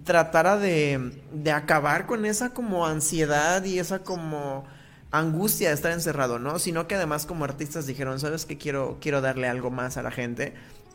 tratara 0.03 0.57
de, 0.57 1.21
de 1.33 1.51
acabar 1.51 2.05
con 2.05 2.25
esa 2.25 2.53
como 2.53 2.85
ansiedad 2.85 3.63
y 3.63 3.79
esa 3.79 3.99
como 3.99 4.65
angustia 5.11 5.69
de 5.69 5.75
estar 5.75 5.91
encerrado, 5.91 6.39
¿no? 6.39 6.59
Sino 6.59 6.87
que 6.87 6.95
además 6.95 7.25
como 7.25 7.43
artistas 7.45 7.87
dijeron, 7.87 8.19
¿sabes 8.19 8.45
qué? 8.45 8.57
Quiero, 8.57 8.97
quiero 9.01 9.21
darle 9.21 9.47
algo 9.47 9.71
más 9.71 9.97
a 9.97 10.03
la 10.03 10.11
gente. 10.11 10.53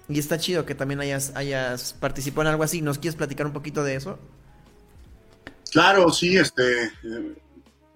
Y 0.09 0.19
está 0.19 0.39
chido 0.39 0.67
que 0.67 0.75
también 0.75 1.01
hayas, 1.01 1.33
hayas 1.35 1.95
participado 1.95 2.43
en 2.43 2.49
algo 2.49 2.63
así. 2.63 2.83
¿Nos 2.83 2.99
quieres 2.99 3.17
platicar 3.17 3.47
un 3.47 3.53
poquito 3.53 3.83
de 3.83 3.97
eso? 3.97 4.19
Claro, 5.73 6.11
sí, 6.11 6.37
este, 6.37 6.85
eh, 6.85 7.35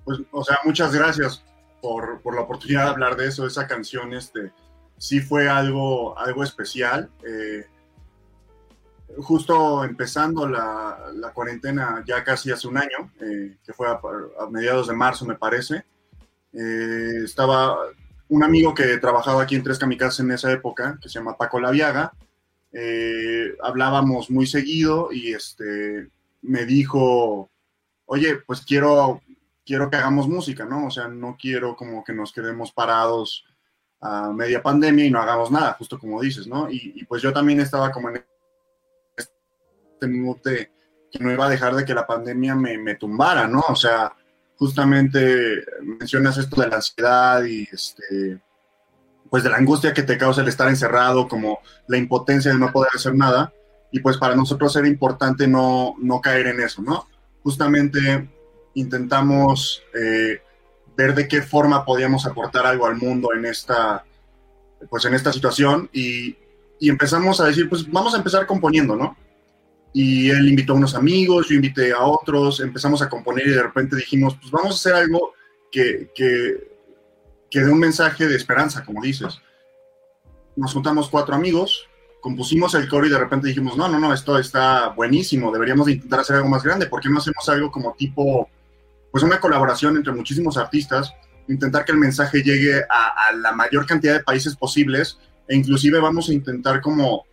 pues, 0.04 0.18
o 0.32 0.42
sea, 0.42 0.58
muchas 0.64 0.92
gracias 0.92 1.44
por, 1.80 2.20
la 2.34 2.40
oportunidad 2.40 2.84
de 2.84 2.90
hablar 2.90 3.16
de 3.16 3.28
eso. 3.28 3.46
Esa 3.46 3.66
canción, 3.66 4.12
este, 4.14 4.52
sí 4.96 5.20
fue 5.20 5.48
algo, 5.48 6.18
algo 6.18 6.42
especial. 6.42 7.10
Eh, 7.25 7.66
justo 9.18 9.84
empezando 9.84 10.48
la, 10.48 11.30
cuarentena 11.34 12.02
ya 12.06 12.25
casi 12.25 12.50
hace 12.50 12.66
un 12.66 12.78
año, 12.78 13.12
eh, 13.20 13.56
que 13.64 13.72
fue 13.72 13.87
a, 13.88 14.00
mediados 14.50 14.88
de 14.88 14.94
marzo, 14.94 15.25
me 15.25 15.37
parece. 15.37 15.84
Eh, 16.52 17.21
estaba 17.25 17.76
un 18.28 18.43
amigo 18.43 18.75
que 18.75 18.99
trabajaba 18.99 19.43
aquí 19.43 19.55
en 19.55 19.62
Tres 19.62 19.78
Kamikazes 19.78 20.21
en 20.21 20.33
esa 20.33 20.52
época, 20.52 20.99
que 21.00 21.09
se 21.09 21.19
llama 21.19 21.37
Paco 21.37 21.61
Laviaga. 21.61 22.12
Eh, 22.73 23.57
hablábamos 23.62 24.31
muy 24.31 24.47
seguido 24.47 25.09
y 25.11 25.33
este, 25.33 26.09
me 26.43 26.67
dijo, 26.67 27.50
oye, 28.07 28.37
pues 28.47 28.61
quiero, 28.61 29.23
quiero 29.64 29.90
que 29.90 29.97
hagamos 29.97 30.28
música, 30.28 30.64
¿no? 30.67 30.87
O 30.87 30.90
sea, 30.90 31.09
no 31.09 31.37
quiero 31.40 31.76
como 31.76 32.05
que 32.05 32.12
nos 32.12 32.33
quedemos 32.33 32.73
parados 32.73 33.45
a 34.00 34.31
media 34.33 34.62
pandemia 34.62 35.07
y 35.07 35.11
no 35.11 35.21
hagamos 35.21 35.50
nada, 35.50 35.73
justo 35.75 35.99
como 35.99 36.21
dices, 36.21 36.47
¿no? 36.47 36.71
Y, 36.71 37.05
pues 37.05 37.23
yo 37.23 37.33
también 37.33 37.61
estaba 37.61 37.90
como 37.90 38.11
en 38.11 38.25
este 39.17 40.07
minuto 40.07 40.50
que 41.11 41.19
no 41.21 41.33
iba 41.33 41.47
a 41.47 41.50
dejar 41.50 41.75
de 41.75 41.85
que 41.85 41.95
la 41.95 42.07
pandemia 42.07 42.55
me, 42.55 42.78
me 42.78 42.95
tumbara, 42.95 43.49
¿no? 43.49 43.64
O 43.69 43.76
sea, 43.76 44.14
justamente 44.59 45.65
mencionas 45.83 46.37
esto 46.37 46.61
de 46.61 46.69
la 46.69 46.77
ansiedad 46.77 47.45
y 47.45 47.69
este, 47.73 48.41
pues 49.31 49.43
de 49.43 49.50
la 49.50 49.57
angustia 49.57 49.95
que 49.95 50.03
te 50.03 50.19
causa 50.19 50.43
el 50.43 50.49
estar 50.49 50.69
encerrado, 50.69 51.29
como 51.29 51.61
la 51.87 51.97
impotencia 51.97 52.53
de 52.53 52.59
no 52.59 52.73
poder 52.73 52.91
hacer 52.95 53.15
nada. 53.15 53.53
Y 53.93 54.00
pues 54.00 54.19
para 54.19 54.37
nosotros 54.37 54.75
era 54.77 54.88
importante 54.88 55.47
no, 55.47 55.95
no 55.99 56.21
caer 56.21 56.49
en 56.49 56.61
eso, 56.61 56.83
¿no? 56.83 57.07
Justamente 57.43 58.29
intentamos 58.75 59.83
eh, 59.95 60.43
ver 60.97 61.15
de 61.15 61.29
qué 61.29 61.41
forma 61.41 61.85
podíamos 61.85 62.27
aportar 62.27 62.67
algo 62.67 62.87
al 62.87 62.97
mundo 62.97 63.31
en 63.35 63.47
esta, 63.47 64.05
pues 64.91 65.05
en 65.05 65.15
esta 65.15 65.33
situación 65.33 65.88
y, 65.93 66.37
y 66.81 66.91
empezamos 66.91 67.41
a 67.41 67.47
decir, 67.47 67.69
pues 67.69 67.91
vamos 67.91 68.15
a 68.15 68.19
empezar 68.19 68.47
componiendo, 68.47 68.97
¿no? 68.97 69.17
Y 69.92 70.30
él 70.30 70.49
invitó 70.49 70.73
a 70.73 70.76
unos 70.76 70.95
amigos, 70.95 71.49
yo 71.49 71.54
invité 71.54 71.92
a 71.92 72.02
otros, 72.02 72.61
empezamos 72.61 73.02
a 73.02 73.09
componer 73.09 73.47
y 73.47 73.52
de 73.52 73.62
repente 73.62 73.97
dijimos, 73.97 74.37
pues 74.40 74.50
vamos 74.50 74.73
a 74.73 74.75
hacer 74.75 74.95
algo 74.95 75.33
que, 75.71 76.11
que, 76.14 76.76
que 77.50 77.61
dé 77.61 77.71
un 77.71 77.78
mensaje 77.78 78.26
de 78.26 78.37
esperanza, 78.37 78.85
como 78.85 79.02
dices. 79.02 79.40
Nos 80.57 80.73
juntamos 80.73 81.09
cuatro 81.09 81.35
amigos, 81.35 81.88
compusimos 82.21 82.75
el 82.75 82.88
coro 82.88 83.07
y 83.07 83.11
de 83.11 83.18
repente 83.18 83.49
dijimos, 83.49 83.76
no, 83.76 83.88
no, 83.88 83.99
no, 83.99 84.12
esto 84.12 84.38
está 84.38 84.88
buenísimo, 84.88 85.52
deberíamos 85.52 85.88
intentar 85.88 86.21
hacer 86.21 86.37
algo 86.37 86.49
más 86.49 86.62
grande, 86.62 86.87
¿por 86.87 87.00
qué 87.00 87.09
no 87.09 87.18
hacemos 87.18 87.49
algo 87.49 87.71
como 87.71 87.95
tipo, 87.95 88.49
pues 89.11 89.25
una 89.25 89.40
colaboración 89.40 89.97
entre 89.97 90.12
muchísimos 90.12 90.57
artistas, 90.57 91.12
intentar 91.49 91.85
que 91.85 91.92
el 91.92 91.99
mensaje 91.99 92.42
llegue 92.42 92.83
a 92.90 93.33
la 93.35 93.52
mayor 93.52 93.87
cantidad 93.87 94.12
de 94.12 94.23
países 94.23 94.54
posibles 94.54 95.18
e 95.49 95.57
inclusive 95.57 95.99
vamos 95.99 96.28
a 96.28 96.35
intentar 96.35 96.83
como 96.83 97.25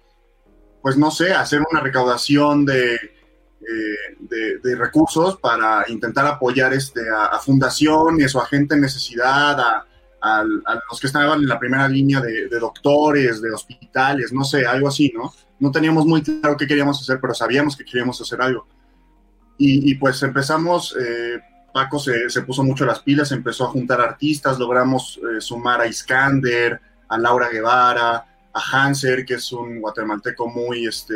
pues 0.85 0.97
no 0.97 1.09
sé, 1.09 1.33
hacer 1.33 1.63
una 1.71 1.79
recaudación 1.79 2.63
de, 2.63 2.93
eh, 2.93 4.59
de, 4.61 4.75
recursos 4.75 5.35
para 5.37 5.83
intentar 5.87 6.27
apoyar 6.27 6.73
este, 6.75 7.01
a, 7.09 7.39
fundaciones 7.39 8.35
o 8.35 8.39
a 8.39 8.45
gente 8.45 8.75
en 8.75 8.81
necesidad, 8.81 9.59
a, 9.59 9.83
a 10.21 10.43
los 10.43 10.99
que 10.99 11.07
estaban 11.07 11.39
en 11.41 11.47
la 11.47 11.57
primera 11.57 11.87
línea 11.87 12.21
de, 12.21 12.47
doctores, 12.59 13.41
de 13.41 13.51
hospitales, 13.51 14.31
no 14.31 14.43
sé, 14.43 14.67
algo 14.67 14.87
así, 14.87 15.11
¿no? 15.11 15.33
No 15.59 15.71
teníamos 15.71 16.05
muy 16.05 16.21
claro 16.21 16.55
qué 16.55 16.67
queríamos 16.67 17.01
hacer, 17.01 17.17
pero 17.19 17.33
sabíamos 17.33 17.75
que 17.75 17.83
queríamos 17.83 18.21
hacer 18.21 18.39
algo. 18.39 18.67
Y, 19.57 19.95
pues 19.95 20.21
empezamos, 20.21 20.95
eh, 21.01 21.39
Paco 21.73 21.97
se, 21.97 22.29
se, 22.29 22.43
puso 22.43 22.63
mucho 22.63 22.85
las 22.85 22.99
pilas, 22.99 23.31
empezó 23.31 23.63
a 23.63 23.69
juntar 23.71 24.01
artistas, 24.01 24.59
logramos 24.59 25.17
eh, 25.17 25.41
sumar 25.41 25.81
a 25.81 25.87
Iskander, 25.87 26.79
a 27.09 27.17
Laura 27.17 27.49
Guevara, 27.49 28.34
a 28.55 28.85
Hanser, 28.85 29.25
que 29.25 29.35
es 29.35 29.51
un 29.51 29.81
guatemalteco 29.81 30.47
muy, 30.47 30.87
este, 30.87 31.13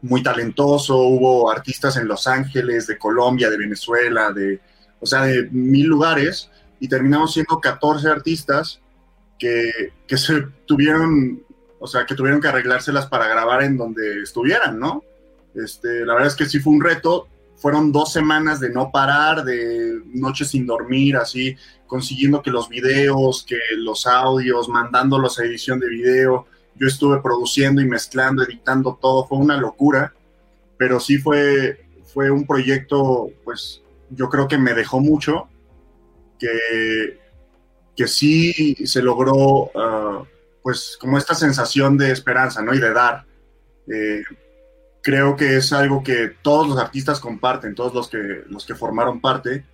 muy 0.00 0.22
talentoso, 0.22 0.96
hubo 0.96 1.50
artistas 1.50 1.98
en 1.98 2.08
Los 2.08 2.26
Ángeles, 2.26 2.86
de 2.86 2.96
Colombia, 2.96 3.50
de 3.50 3.58
Venezuela, 3.58 4.32
de, 4.32 4.58
o 4.98 5.06
sea, 5.06 5.22
de 5.22 5.48
mil 5.50 5.86
lugares, 5.86 6.50
y 6.80 6.88
terminamos 6.88 7.34
siendo 7.34 7.60
14 7.60 8.08
artistas 8.08 8.80
que, 9.38 9.92
que 10.06 10.16
se 10.16 10.46
tuvieron, 10.64 11.42
o 11.78 11.86
sea, 11.86 12.06
que 12.06 12.14
tuvieron 12.14 12.40
que 12.40 12.48
arreglárselas 12.48 13.06
para 13.06 13.28
grabar 13.28 13.62
en 13.62 13.76
donde 13.76 14.22
estuvieran, 14.22 14.78
¿no? 14.78 15.04
Este, 15.54 16.06
la 16.06 16.14
verdad 16.14 16.28
es 16.28 16.36
que 16.36 16.46
sí 16.46 16.58
fue 16.58 16.72
un 16.72 16.82
reto, 16.82 17.28
fueron 17.60 17.92
dos 17.92 18.12
semanas 18.12 18.58
de 18.58 18.70
no 18.70 18.90
parar, 18.90 19.44
de 19.44 20.00
noches 20.06 20.48
sin 20.48 20.66
dormir, 20.66 21.16
así, 21.16 21.56
consiguiendo 21.86 22.42
que 22.42 22.50
los 22.50 22.68
videos, 22.68 23.44
que 23.46 23.58
los 23.76 24.06
audios, 24.06 24.68
mandándolos 24.68 25.38
a 25.38 25.44
edición 25.44 25.78
de 25.78 25.88
video, 25.88 26.46
yo 26.74 26.86
estuve 26.86 27.20
produciendo 27.20 27.82
y 27.82 27.86
mezclando, 27.86 28.42
editando 28.42 28.98
todo, 29.00 29.26
fue 29.26 29.38
una 29.38 29.58
locura, 29.58 30.14
pero 30.78 30.98
sí 30.98 31.18
fue, 31.18 31.84
fue 32.06 32.30
un 32.30 32.46
proyecto, 32.46 33.30
pues 33.44 33.82
yo 34.08 34.30
creo 34.30 34.48
que 34.48 34.56
me 34.56 34.72
dejó 34.72 35.00
mucho, 35.00 35.48
que, 36.38 37.18
que 37.94 38.08
sí 38.08 38.74
se 38.86 39.02
logró, 39.02 39.70
ah, 39.74 40.24
pues 40.62 40.96
como 40.98 41.18
esta 41.18 41.34
sensación 41.34 41.98
de 41.98 42.10
esperanza, 42.10 42.62
¿no? 42.62 42.74
Y 42.74 42.78
de 42.78 42.92
dar. 42.92 43.26
Eh, 43.86 44.22
creo 45.02 45.36
que 45.36 45.56
es 45.56 45.72
algo 45.72 46.02
que 46.02 46.28
todos 46.42 46.68
los 46.68 46.78
artistas 46.78 47.20
comparten, 47.20 47.74
todos 47.74 47.94
los 47.94 48.08
que, 48.08 48.44
los 48.46 48.66
que 48.66 48.74
formaron 48.74 49.20
parte, 49.20 49.64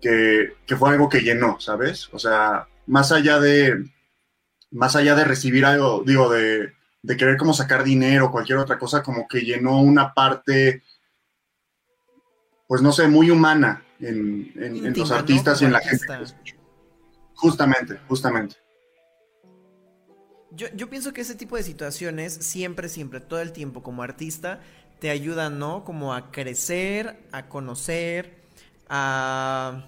que, 0.00 0.54
que 0.66 0.76
fue 0.76 0.90
algo 0.90 1.08
que 1.08 1.20
llenó, 1.20 1.60
¿sabes? 1.60 2.08
O 2.12 2.18
sea, 2.18 2.68
más 2.86 3.12
allá 3.12 3.38
de, 3.38 3.84
más 4.70 4.96
allá 4.96 5.14
de 5.14 5.24
recibir 5.24 5.64
algo, 5.64 6.02
digo, 6.04 6.30
de, 6.30 6.72
querer 7.16 7.36
como 7.36 7.54
sacar 7.54 7.84
dinero 7.84 8.26
o 8.26 8.32
cualquier 8.32 8.58
otra 8.58 8.78
cosa, 8.78 9.02
como 9.02 9.26
que 9.26 9.40
llenó 9.40 9.80
una 9.80 10.14
parte, 10.14 10.82
pues 12.66 12.82
no 12.82 12.92
sé, 12.92 13.08
muy 13.08 13.30
humana 13.30 13.84
en, 14.00 14.92
los 14.96 15.10
artistas 15.10 15.60
y 15.62 15.64
en 15.64 15.72
la 15.72 15.80
gente. 15.80 16.06
Justamente, 17.34 18.00
justamente. 18.08 18.56
Yo, 20.52 20.66
yo 20.74 20.90
pienso 20.90 21.12
que 21.12 21.20
ese 21.20 21.34
tipo 21.34 21.56
de 21.56 21.62
situaciones 21.62 22.32
siempre, 22.34 22.88
siempre, 22.88 23.20
todo 23.20 23.40
el 23.40 23.52
tiempo 23.52 23.82
como 23.82 24.02
artista, 24.02 24.60
te 24.98 25.10
ayudan, 25.10 25.58
¿no? 25.58 25.84
Como 25.84 26.14
a 26.14 26.30
crecer, 26.30 27.20
a 27.32 27.48
conocer, 27.48 28.40
a 28.88 29.86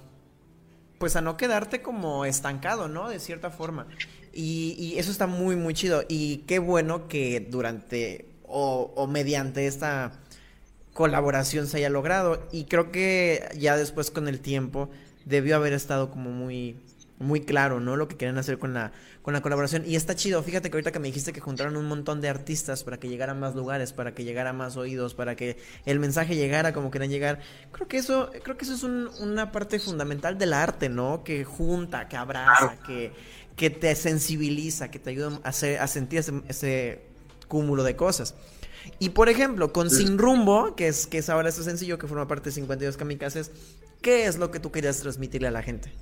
pues 1.03 1.17
a 1.17 1.21
no 1.21 1.37
quedarte 1.37 1.83
como 1.83 2.25
estancado, 2.25 2.87
¿no? 2.87 3.09
De 3.09 3.19
cierta 3.19 3.51
forma. 3.51 3.89
Y, 4.33 4.95
eso 4.99 5.11
está 5.11 5.27
muy, 5.27 5.57
muy 5.57 5.75
chido. 5.75 6.05
Y 6.09 6.45
qué 6.47 6.61
bueno 6.61 7.09
que 7.09 7.41
durante 7.41 8.29
o, 8.45 9.09
mediante 9.09 9.67
esta 9.67 10.13
colaboración 10.93 11.67
se 11.67 11.79
haya 11.79 11.91
logrado. 11.91 12.47
Y 12.53 12.67
creo 12.67 12.93
que 12.93 13.49
ya 13.59 13.77
después 13.77 14.13
con 14.13 14.29
el 14.29 14.39
tiempo 14.39 14.91
debió 15.25 15.57
haber 15.57 15.73
estado 15.73 16.09
como 16.09 16.31
muy, 16.31 16.77
muy 17.23 17.41
claro, 17.41 17.81
¿no? 17.81 17.97
Lo 17.97 18.09
que 18.09 18.17
querían 18.17 18.39
hacer 18.39 18.59
con 18.59 18.75
la, 18.75 18.93
con 19.23 19.33
la 19.33 19.41
colaboración. 19.41 19.85
Y 19.87 19.97
está 19.97 20.15
chido. 20.15 20.43
Fíjate 20.43 20.71
que 20.71 20.77
ahorita 20.77 20.93
que 20.93 20.99
me 20.99 21.09
dijiste 21.09 21.33
que 21.33 21.41
juntaron 21.41 21.77
un 21.77 21.87
montón 21.87 22.21
de 22.21 22.29
artistas 22.29 22.85
para 22.85 22.99
que 22.99 23.09
llegara 23.09 23.33
a 23.33 23.35
más 23.35 23.55
lugares, 23.55 23.93
para 23.93 24.15
que 24.15 24.25
llegara 24.25 24.51
a 24.51 24.53
más 24.53 24.77
oídos, 24.77 25.15
para 25.15 25.37
que 25.37 25.57
el 25.87 25.99
mensaje 25.99 26.37
llegara 26.37 26.73
como 26.73 26.91
querían 26.91 27.11
llegar. 27.11 27.41
Creo 27.73 27.89
que 27.89 27.97
eso, 27.97 28.31
creo 28.43 28.57
que 28.57 28.65
eso 28.65 28.75
es 28.75 28.83
una 28.83 29.53
parte 29.53 29.79
fundamental 29.79 30.37
del 30.37 30.53
arte, 30.53 30.89
¿no? 30.89 31.25
Que 31.25 31.45
junta, 31.45 32.09
que 32.09 32.17
abraza, 32.17 32.77
que 32.87 33.13
que 33.57 33.71
te 33.71 33.95
sensibiliza, 33.95 34.91
que 34.91 34.99
te 34.99 35.11
ayuda 35.11 35.41
a, 35.43 35.49
hacer, 35.49 35.81
a 35.81 35.87
sentir 35.87 36.25
ese, 36.49 37.03
cúmulo 37.49 37.85
de 37.85 37.97
cosas. 37.97 38.35
Y 38.99 39.11
por 39.11 39.29
ejemplo, 39.29 39.73
con 39.73 39.91
Sin 39.91 40.19
Rumbo, 40.19 40.75
que 40.75 40.89
es, 40.89 41.07
que 41.07 41.19
es 41.19 41.29
ahora 41.29 41.51
este 41.51 41.63
sencillo 41.63 41.99
que 41.99 42.07
forma 42.07 42.27
parte 42.27 42.49
de 42.49 42.55
52 42.55 42.97
Kamikazes, 42.97 43.51
¿qué 44.01 44.27
es 44.27 44.39
lo 44.39 44.51
que 44.51 44.59
tú 44.59 44.73
querías 44.73 44.99
transmitirle 45.01 45.49
a 45.49 45.51
la 45.51 45.63
gente? 45.63 45.93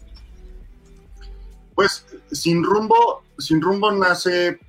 Pues 1.80 2.04
Sin 2.30 2.62
Rumbo, 2.62 3.22
Sin 3.38 3.62
Rumbo 3.62 3.90
nace 3.90 4.60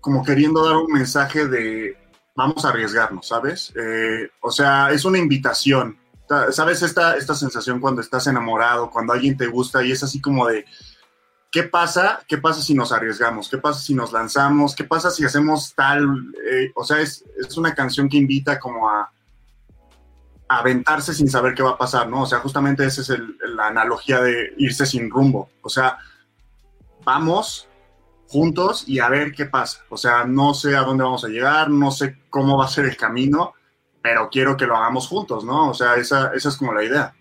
como 0.00 0.24
queriendo 0.24 0.64
dar 0.64 0.74
un 0.74 0.92
mensaje 0.92 1.46
de 1.46 1.96
vamos 2.34 2.64
a 2.64 2.70
arriesgarnos, 2.70 3.28
¿sabes? 3.28 3.72
Eh, 3.76 4.28
o 4.40 4.50
sea, 4.50 4.90
es 4.90 5.04
una 5.04 5.18
invitación. 5.18 5.96
¿Sabes 6.50 6.82
esta, 6.82 7.16
esta 7.16 7.36
sensación 7.36 7.78
cuando 7.78 8.00
estás 8.00 8.26
enamorado, 8.26 8.90
cuando 8.90 9.12
alguien 9.12 9.36
te 9.36 9.46
gusta 9.46 9.84
y 9.84 9.92
es 9.92 10.02
así 10.02 10.20
como 10.20 10.44
de, 10.48 10.64
¿qué 11.52 11.62
pasa? 11.62 12.24
¿Qué 12.26 12.38
pasa 12.38 12.60
si 12.60 12.74
nos 12.74 12.90
arriesgamos? 12.90 13.48
¿Qué 13.48 13.58
pasa 13.58 13.80
si 13.80 13.94
nos 13.94 14.10
lanzamos? 14.10 14.74
¿Qué 14.74 14.82
pasa 14.82 15.12
si 15.12 15.24
hacemos 15.24 15.72
tal? 15.72 16.04
Eh, 16.50 16.72
o 16.74 16.82
sea, 16.82 16.98
es, 16.98 17.22
una 17.56 17.76
canción 17.76 18.08
que 18.08 18.16
invita 18.16 18.58
como 18.58 18.90
a, 18.90 19.08
aventarse 20.48 21.14
sin 21.14 21.30
saber 21.30 21.54
qué 21.54 21.62
va 21.62 21.70
a 21.70 21.78
pasar, 21.78 22.08
¿no? 22.08 22.22
O 22.22 22.26
sea, 22.26 22.40
justamente 22.40 22.84
esa 22.84 23.02
es 23.02 23.20
la 23.54 23.68
analogía 23.68 24.20
de 24.20 24.52
irse 24.58 24.84
sin 24.84 25.08
rumbo. 25.10 25.48
O 25.62 25.68
sea, 25.68 25.98
vamos 27.06 27.68
juntos 28.26 28.88
y 28.88 28.98
a 28.98 29.08
ver 29.08 29.32
qué 29.32 29.46
pasa. 29.46 29.84
O 29.88 29.96
sea, 29.96 30.24
no 30.24 30.52
sé 30.54 30.76
a 30.76 30.80
dónde 30.80 31.04
vamos 31.04 31.24
a 31.24 31.28
llegar, 31.28 31.70
no 31.70 31.92
sé 31.92 32.18
cómo 32.28 32.58
va 32.58 32.64
a 32.64 32.68
ser 32.68 32.84
el 32.84 32.96
camino, 32.96 33.54
pero 34.02 34.28
quiero 34.28 34.56
que 34.56 34.66
lo 34.66 34.76
hagamos 34.76 35.06
juntos, 35.06 35.44
¿no? 35.44 35.70
O 35.70 35.74
sea, 35.74 35.94
esa, 35.94 36.34
esa 36.34 36.48
es 36.48 36.56
como 36.56 36.74
la 36.74 36.82
idea. 36.82 37.14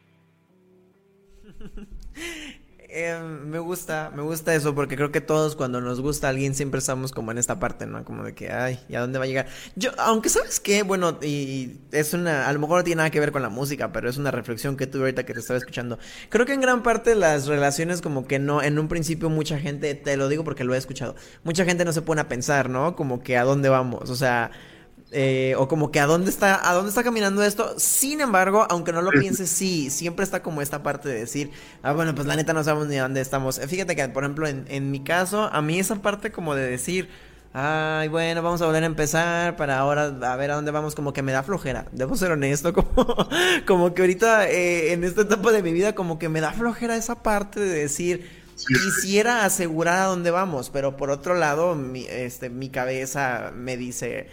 Em, 2.97 3.49
me 3.49 3.59
gusta, 3.59 4.09
me 4.15 4.21
gusta 4.21 4.55
eso 4.55 4.73
porque 4.73 4.95
creo 4.95 5.11
que 5.11 5.19
todos 5.19 5.57
cuando 5.57 5.81
nos 5.81 5.99
gusta 5.99 6.29
alguien 6.29 6.55
siempre 6.55 6.77
estamos 6.77 7.11
como 7.11 7.29
en 7.31 7.37
esta 7.37 7.59
parte, 7.59 7.85
¿no? 7.85 8.05
Como 8.05 8.23
de 8.23 8.33
que, 8.33 8.49
ay, 8.53 8.79
¿y 8.87 8.95
a 8.95 9.01
dónde 9.01 9.19
va 9.19 9.25
a 9.25 9.27
llegar? 9.27 9.47
Yo, 9.75 9.91
aunque 9.97 10.29
sabes 10.29 10.61
qué, 10.61 10.81
bueno, 10.83 11.19
y 11.21 11.81
es 11.91 12.13
una, 12.13 12.47
a 12.47 12.53
lo 12.53 12.59
mejor 12.59 12.77
no 12.77 12.83
tiene 12.85 12.99
nada 12.99 13.09
que 13.09 13.19
ver 13.19 13.33
con 13.33 13.41
la 13.41 13.49
música, 13.49 13.91
pero 13.91 14.09
es 14.09 14.15
una 14.15 14.31
reflexión 14.31 14.77
que 14.77 14.87
tuve 14.87 15.01
ahorita 15.01 15.25
que 15.25 15.33
te 15.33 15.41
estaba 15.41 15.57
escuchando. 15.57 15.99
Creo 16.29 16.45
que 16.45 16.53
en 16.53 16.61
gran 16.61 16.83
parte 16.83 17.15
las 17.15 17.47
relaciones 17.47 18.01
como 18.01 18.27
que 18.27 18.39
no, 18.39 18.63
en 18.63 18.79
un 18.79 18.87
principio 18.87 19.29
mucha 19.29 19.59
gente, 19.59 19.93
te 19.95 20.15
lo 20.15 20.29
digo 20.29 20.45
porque 20.45 20.63
lo 20.63 20.73
he 20.73 20.77
escuchado, 20.77 21.17
mucha 21.43 21.65
gente 21.65 21.83
no 21.83 21.91
se 21.91 22.01
pone 22.01 22.21
a 22.21 22.29
pensar, 22.29 22.69
¿no? 22.69 22.95
Como 22.95 23.21
que 23.21 23.35
a 23.35 23.43
dónde 23.43 23.67
vamos, 23.67 24.09
o 24.09 24.15
sea... 24.15 24.51
Eh, 25.17 25.55
o 25.57 25.69
como 25.69 25.91
que 25.91 26.01
a 26.01 26.07
dónde 26.07 26.29
está, 26.29 26.69
a 26.69 26.73
dónde 26.73 26.89
está 26.89 27.01
caminando 27.01 27.41
esto. 27.41 27.75
Sin 27.79 28.19
embargo, 28.19 28.67
aunque 28.69 28.91
no 28.91 29.01
lo 29.01 29.11
pienses, 29.11 29.49
sí, 29.49 29.89
siempre 29.89 30.25
está 30.25 30.43
como 30.43 30.61
esta 30.61 30.83
parte 30.83 31.07
de 31.07 31.15
decir, 31.21 31.51
ah, 31.83 31.93
bueno, 31.93 32.13
pues 32.13 32.27
la 32.27 32.35
neta 32.35 32.51
no 32.51 32.65
sabemos 32.65 32.89
ni 32.89 32.97
a 32.97 33.03
dónde 33.03 33.21
estamos. 33.21 33.57
Eh, 33.57 33.65
fíjate 33.69 33.95
que, 33.95 34.09
por 34.09 34.25
ejemplo, 34.25 34.45
en, 34.45 34.65
en 34.67 34.91
mi 34.91 35.05
caso, 35.05 35.43
a 35.43 35.61
mí 35.61 35.79
esa 35.79 35.95
parte 36.01 36.33
como 36.33 36.53
de 36.53 36.69
decir, 36.69 37.07
ay, 37.53 38.09
bueno, 38.09 38.41
vamos 38.41 38.61
a 38.61 38.65
volver 38.65 38.83
a 38.83 38.87
empezar 38.87 39.55
para 39.55 39.79
ahora 39.79 40.07
a 40.21 40.35
ver 40.35 40.51
a 40.51 40.55
dónde 40.55 40.71
vamos, 40.71 40.95
como 40.95 41.13
que 41.13 41.21
me 41.21 41.31
da 41.31 41.43
flojera. 41.43 41.85
Debo 41.93 42.17
ser 42.17 42.33
honesto, 42.33 42.73
como, 42.73 43.29
como 43.65 43.93
que 43.93 44.01
ahorita 44.01 44.49
eh, 44.49 44.91
en 44.91 45.05
esta 45.05 45.21
etapa 45.21 45.53
de 45.53 45.63
mi 45.63 45.71
vida, 45.71 45.95
como 45.95 46.19
que 46.19 46.27
me 46.27 46.41
da 46.41 46.51
flojera 46.51 46.97
esa 46.97 47.23
parte 47.23 47.61
de 47.61 47.79
decir, 47.79 48.29
quisiera 48.67 49.45
asegurar 49.45 49.99
a 49.99 50.05
dónde 50.07 50.31
vamos, 50.31 50.69
pero 50.69 50.97
por 50.97 51.09
otro 51.09 51.35
lado, 51.35 51.73
mi, 51.73 52.05
este, 52.05 52.49
mi 52.49 52.69
cabeza 52.69 53.53
me 53.55 53.77
dice 53.77 54.27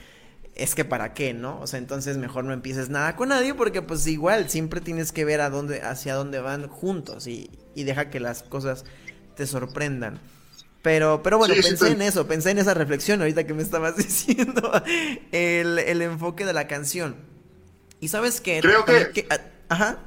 es 0.54 0.74
que 0.74 0.84
para 0.84 1.14
qué, 1.14 1.32
¿no? 1.32 1.58
O 1.60 1.66
sea, 1.66 1.78
entonces 1.78 2.18
mejor 2.18 2.44
no 2.44 2.52
empieces 2.52 2.90
nada 2.90 3.16
con 3.16 3.30
nadie 3.30 3.54
porque 3.54 3.80
pues 3.80 4.06
igual 4.06 4.50
siempre 4.50 4.80
tienes 4.80 5.12
que 5.12 5.24
ver 5.24 5.40
a 5.40 5.50
dónde, 5.50 5.82
hacia 5.82 6.14
dónde 6.14 6.40
van 6.40 6.68
juntos 6.68 7.26
y, 7.26 7.50
deja 7.74 8.10
que 8.10 8.20
las 8.20 8.42
cosas 8.42 8.84
te 9.34 9.46
sorprendan. 9.46 10.20
Pero, 10.82 11.22
pero 11.22 11.38
bueno, 11.38 11.54
pensé 11.54 11.92
en 11.92 12.02
eso, 12.02 12.26
pensé 12.26 12.50
en 12.50 12.58
esa 12.58 12.74
reflexión 12.74 13.20
ahorita 13.20 13.46
que 13.46 13.54
me 13.54 13.62
estabas 13.62 13.96
diciendo 13.98 14.72
el, 15.30 16.02
enfoque 16.02 16.44
de 16.44 16.52
la 16.52 16.66
canción. 16.66 17.16
Y 18.00 18.08
sabes 18.08 18.40
qué? 18.40 18.60
Creo 18.60 18.84
que... 18.84 19.26
Ah, 19.30 19.40
ajá. 19.68 19.98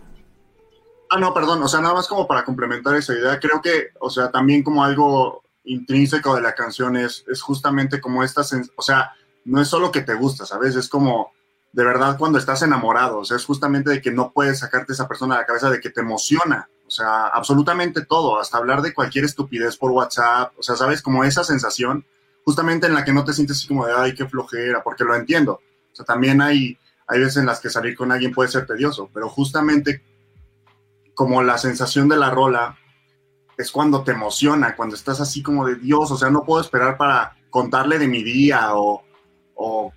Ah, 1.09 1.19
no, 1.19 1.33
perdón, 1.33 1.61
o 1.63 1.67
sea, 1.67 1.81
nada 1.81 1.93
más 1.93 2.07
como 2.07 2.27
para 2.27 2.43
complementar 2.43 2.95
esa 2.95 3.13
idea, 3.13 3.39
creo 3.39 3.61
que, 3.61 3.89
o 3.99 4.09
sea, 4.09 4.31
también 4.31 4.63
como 4.63 4.83
algo 4.83 5.43
intrínseco 5.63 6.35
de 6.35 6.41
la 6.41 6.53
canción 6.53 6.97
es, 6.97 7.23
es 7.27 7.41
justamente 7.41 8.01
como 8.01 8.23
esta, 8.23 8.41
o 8.75 8.81
sea, 8.81 9.13
no 9.45 9.61
es 9.61 9.67
solo 9.67 9.91
que 9.91 10.01
te 10.01 10.13
gusta, 10.15 10.45
¿sabes? 10.45 10.75
Es 10.75 10.89
como 10.89 11.31
de 11.71 11.83
verdad 11.83 12.17
cuando 12.17 12.39
estás 12.39 12.61
enamorado, 12.61 13.19
o 13.19 13.25
sea, 13.25 13.35
es 13.35 13.45
justamente 13.45 13.89
de 13.89 14.01
que 14.01 14.11
no 14.11 14.31
puedes 14.31 14.59
sacarte 14.59 14.93
esa 14.93 15.07
persona 15.07 15.35
de 15.35 15.41
la 15.41 15.47
cabeza, 15.47 15.69
de 15.69 15.81
que 15.81 15.89
te 15.89 16.01
emociona, 16.01 16.69
o 16.87 16.89
sea, 16.89 17.27
absolutamente 17.27 18.05
todo, 18.05 18.39
hasta 18.39 18.57
hablar 18.57 18.81
de 18.81 18.93
cualquier 18.93 19.25
estupidez 19.25 19.75
por 19.75 19.91
WhatsApp, 19.91 20.53
o 20.57 20.63
sea, 20.63 20.75
¿sabes? 20.75 21.01
Como 21.01 21.25
esa 21.25 21.43
sensación, 21.43 22.05
justamente 22.45 22.87
en 22.87 22.93
la 22.93 23.03
que 23.03 23.11
no 23.11 23.25
te 23.25 23.33
sientes 23.33 23.57
así 23.57 23.67
como 23.67 23.85
de, 23.85 23.93
ay, 23.93 24.15
qué 24.15 24.25
flojera, 24.25 24.83
porque 24.83 25.03
lo 25.03 25.15
entiendo, 25.15 25.59
o 25.91 25.95
sea, 25.95 26.05
también 26.05 26.41
hay, 26.41 26.77
hay 27.07 27.19
veces 27.19 27.37
en 27.37 27.45
las 27.45 27.59
que 27.59 27.69
salir 27.69 27.95
con 27.95 28.11
alguien 28.11 28.33
puede 28.33 28.49
ser 28.49 28.65
tedioso, 28.65 29.09
pero 29.13 29.27
justamente 29.27 30.01
como 31.13 31.43
la 31.43 31.57
sensación 31.57 32.07
de 32.07 32.15
la 32.15 32.29
rola 32.29 32.77
es 33.57 33.69
cuando 33.69 34.01
te 34.03 34.11
emociona, 34.11 34.77
cuando 34.77 34.95
estás 34.95 35.19
así 35.19 35.43
como 35.43 35.65
de 35.65 35.75
Dios, 35.75 36.09
o 36.09 36.17
sea, 36.17 36.29
no 36.29 36.43
puedo 36.43 36.61
esperar 36.61 36.97
para 36.97 37.35
contarle 37.49 37.99
de 37.99 38.07
mi 38.07 38.23
día 38.23 38.75
o, 38.75 39.03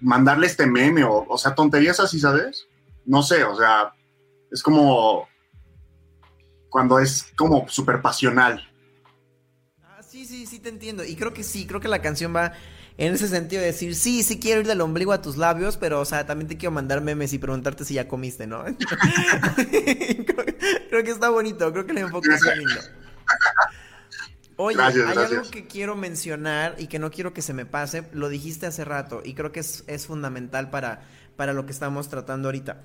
mandarle 0.01 0.47
este 0.47 0.67
meme, 0.67 1.05
o, 1.05 1.27
o 1.29 1.39
sea, 1.39 1.55
tonterías 1.55 2.01
así, 2.01 2.21
¿sabes? 2.21 2.67
No 3.05 3.23
sé, 3.23 3.45
o 3.45 3.57
sea, 3.57 3.93
es 4.51 4.63
como 4.63 5.27
cuando 6.69 6.99
es 6.99 7.33
como 7.37 7.67
súper 7.69 8.03
pasional. 8.03 8.69
Ah, 9.83 10.03
sí, 10.03 10.25
sí, 10.27 10.47
sí, 10.47 10.61
te 10.61 10.69
entiendo. 10.69 11.05
Y 11.05 11.17
creo 11.17 11.33
que 11.33 11.43
sí, 11.43 11.67
creo 11.67 11.81
que 11.81 11.89
la 11.89 12.03
canción 12.03 12.35
va 12.35 12.53
en 12.99 13.15
ese 13.15 13.29
sentido 13.29 13.61
de 13.61 13.69
decir, 13.69 13.95
sí, 13.95 14.23
sí 14.23 14.41
quiero 14.41 14.61
ir 14.61 14.67
del 14.67 14.81
ombligo 14.81 15.13
a 15.13 15.23
tus 15.23 15.37
labios, 15.37 15.77
pero, 15.77 16.01
o 16.01 16.05
sea, 16.05 16.27
también 16.27 16.49
te 16.49 16.57
quiero 16.57 16.73
mandar 16.73 17.01
memes 17.01 17.33
y 17.33 17.39
preguntarte 17.39 17.85
si 17.85 17.95
ya 17.95 18.09
comiste, 18.09 18.47
¿no? 18.47 18.65
creo, 20.91 21.05
que 21.05 21.11
está 21.11 21.31
bonito, 21.31 21.73
creo 21.73 21.87
que 21.87 21.93
el 21.93 21.99
enfoque 21.99 22.29
está 22.35 22.55
lindo. 22.57 22.81
Oye, 24.61 24.77
hay 24.83 25.17
algo 25.17 25.49
que 25.53 25.69
quiero 25.69 25.95
mencionar 25.95 26.75
y 26.79 26.89
que 26.89 26.99
no 26.99 27.13
quiero 27.13 27.33
que 27.33 27.43
se 27.43 27.55
me 27.55 27.65
pase, 27.65 28.03
lo 28.13 28.29
dijiste 28.29 28.67
hace 28.67 28.85
rato 28.85 29.23
y 29.25 29.35
creo 29.35 29.53
que 29.53 29.61
es, 29.61 29.85
es 29.87 30.09
fundamental 30.09 30.69
para, 30.69 31.03
para 31.37 31.53
lo 31.53 31.65
que 31.65 31.71
estamos 31.71 32.09
tratando 32.09 32.49
ahorita. 32.49 32.83